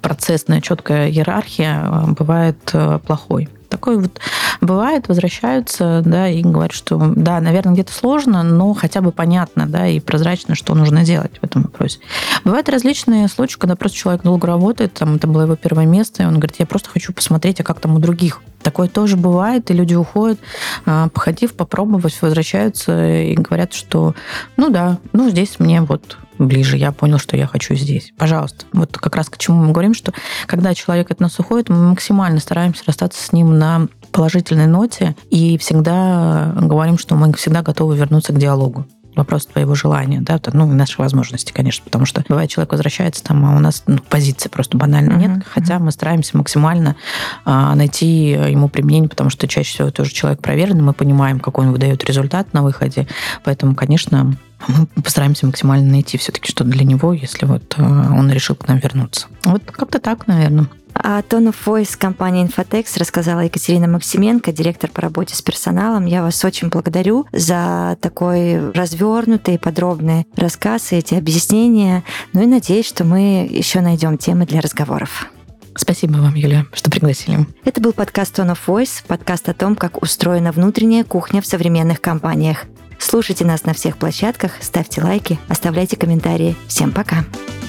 процессная 0.00 0.60
четкая 0.60 1.08
иерархия 1.08 1.84
э, 1.84 2.12
бывает 2.18 2.58
э, 2.72 2.98
плохой. 3.06 3.48
Такое 3.68 3.98
вот 3.98 4.20
бывает, 4.60 5.08
возвращаются, 5.08 6.02
да, 6.04 6.28
и 6.28 6.42
говорят, 6.42 6.72
что 6.72 7.12
да, 7.16 7.40
наверное, 7.40 7.74
где-то 7.74 7.92
сложно, 7.92 8.42
но 8.42 8.74
хотя 8.74 9.00
бы 9.00 9.12
понятно, 9.12 9.66
да, 9.66 9.86
и 9.86 10.00
прозрачно, 10.00 10.54
что 10.54 10.74
нужно 10.74 11.04
делать 11.04 11.38
в 11.40 11.44
этом 11.44 11.62
вопросе. 11.62 11.98
Бывают 12.44 12.68
различные 12.68 13.28
случаи, 13.28 13.58
когда 13.58 13.76
просто 13.76 13.98
человек 13.98 14.22
долго 14.22 14.46
работает, 14.46 14.94
там, 14.94 15.16
это 15.16 15.26
было 15.26 15.42
его 15.42 15.56
первое 15.56 15.86
место, 15.86 16.22
и 16.22 16.26
он 16.26 16.34
говорит, 16.34 16.56
я 16.58 16.66
просто 16.66 16.90
хочу 16.90 17.12
посмотреть, 17.12 17.60
а 17.60 17.64
как 17.64 17.80
там 17.80 17.94
у 17.94 17.98
других. 17.98 18.42
Такое 18.62 18.88
тоже 18.88 19.16
бывает, 19.16 19.70
и 19.70 19.74
люди 19.74 19.94
уходят, 19.94 20.38
а, 20.86 21.08
походив, 21.08 21.54
попробовать, 21.54 22.16
возвращаются 22.22 23.22
и 23.22 23.34
говорят, 23.34 23.74
что 23.74 24.14
ну 24.56 24.70
да, 24.70 24.98
ну 25.12 25.28
здесь 25.30 25.58
мне 25.58 25.80
вот 25.82 26.18
ближе, 26.38 26.76
я 26.76 26.92
понял, 26.92 27.18
что 27.18 27.36
я 27.36 27.46
хочу 27.46 27.74
здесь. 27.74 28.12
Пожалуйста. 28.16 28.66
Вот 28.72 28.96
как 28.96 29.16
раз 29.16 29.28
к 29.28 29.38
чему 29.38 29.64
мы 29.64 29.72
говорим, 29.72 29.94
что 29.94 30.12
когда 30.46 30.74
человек 30.74 31.10
от 31.10 31.20
нас 31.20 31.38
уходит, 31.38 31.68
мы 31.68 31.76
максимально 31.90 32.40
стараемся 32.40 32.82
расстаться 32.86 33.22
с 33.22 33.32
ним 33.32 33.58
на 33.58 33.88
положительной 34.12 34.66
ноте 34.66 35.16
и 35.30 35.58
всегда 35.58 36.52
говорим, 36.56 36.98
что 36.98 37.14
мы 37.14 37.32
всегда 37.34 37.62
готовы 37.62 37.96
вернуться 37.96 38.32
к 38.32 38.38
диалогу 38.38 38.86
вопрос 39.14 39.46
твоего 39.46 39.74
желания, 39.74 40.20
да, 40.20 40.40
ну, 40.52 40.70
и 40.70 40.74
наши 40.74 41.00
возможности, 41.00 41.52
конечно, 41.52 41.84
потому 41.84 42.06
что 42.06 42.24
бывает, 42.28 42.50
человек 42.50 42.72
возвращается 42.72 43.22
там, 43.22 43.44
а 43.44 43.56
у 43.56 43.60
нас 43.60 43.82
ну, 43.86 43.98
позиции 43.98 44.48
просто 44.48 44.78
банально 44.78 45.12
uh-huh, 45.12 45.36
нет, 45.36 45.46
хотя 45.46 45.74
uh-huh. 45.74 45.80
мы 45.80 45.92
стараемся 45.92 46.36
максимально 46.36 46.96
а, 47.44 47.74
найти 47.74 48.30
ему 48.30 48.68
применение, 48.68 49.10
потому 49.10 49.30
что 49.30 49.46
чаще 49.46 49.74
всего 49.74 49.90
тоже 49.90 50.12
человек 50.12 50.40
проверенный, 50.40 50.82
мы 50.82 50.92
понимаем, 50.94 51.40
какой 51.40 51.66
он 51.66 51.72
выдает 51.72 52.04
результат 52.04 52.52
на 52.52 52.62
выходе, 52.62 53.06
поэтому, 53.44 53.74
конечно, 53.74 54.34
мы 54.68 54.86
постараемся 55.02 55.46
максимально 55.46 55.90
найти 55.90 56.18
все-таки 56.18 56.50
что 56.50 56.64
для 56.64 56.84
него, 56.84 57.12
если 57.12 57.46
вот 57.46 57.74
э, 57.78 57.82
он 57.82 58.30
решил 58.30 58.56
к 58.56 58.68
нам 58.68 58.78
вернуться. 58.78 59.26
Вот 59.44 59.62
как-то 59.70 59.98
так, 59.98 60.26
наверное. 60.26 60.68
О 60.94 61.20
Tone 61.20 61.52
of 61.52 61.56
Voice 61.64 61.96
компании 61.96 62.46
Infotex 62.46 62.98
рассказала 62.98 63.40
Екатерина 63.40 63.88
Максименко, 63.88 64.52
директор 64.52 64.90
по 64.90 65.00
работе 65.00 65.34
с 65.34 65.40
персоналом. 65.40 66.06
Я 66.06 66.22
вас 66.22 66.44
очень 66.44 66.68
благодарю 66.68 67.26
за 67.32 67.96
такой 68.00 68.70
развернутый, 68.72 69.58
подробный 69.58 70.26
рассказ 70.36 70.92
и 70.92 70.96
эти 70.96 71.14
объяснения. 71.14 72.04
Ну 72.32 72.42
и 72.42 72.46
надеюсь, 72.46 72.86
что 72.86 73.04
мы 73.04 73.48
еще 73.50 73.80
найдем 73.80 74.18
темы 74.18 74.44
для 74.44 74.60
разговоров. 74.60 75.28
Спасибо 75.74 76.18
вам, 76.18 76.34
Юлия, 76.34 76.66
что 76.74 76.90
пригласили. 76.90 77.46
Это 77.64 77.80
был 77.80 77.94
подкаст 77.94 78.38
Tone 78.38 78.52
of 78.52 78.58
Voice, 78.66 79.02
подкаст 79.06 79.48
о 79.48 79.54
том, 79.54 79.74
как 79.74 80.02
устроена 80.02 80.52
внутренняя 80.52 81.04
кухня 81.04 81.40
в 81.40 81.46
современных 81.46 82.02
компаниях. 82.02 82.66
Слушайте 83.02 83.44
нас 83.44 83.64
на 83.64 83.74
всех 83.74 83.98
площадках, 83.98 84.52
ставьте 84.60 85.02
лайки, 85.02 85.38
оставляйте 85.48 85.96
комментарии. 85.96 86.56
Всем 86.68 86.92
пока! 86.92 87.24
Пока. 87.24 87.61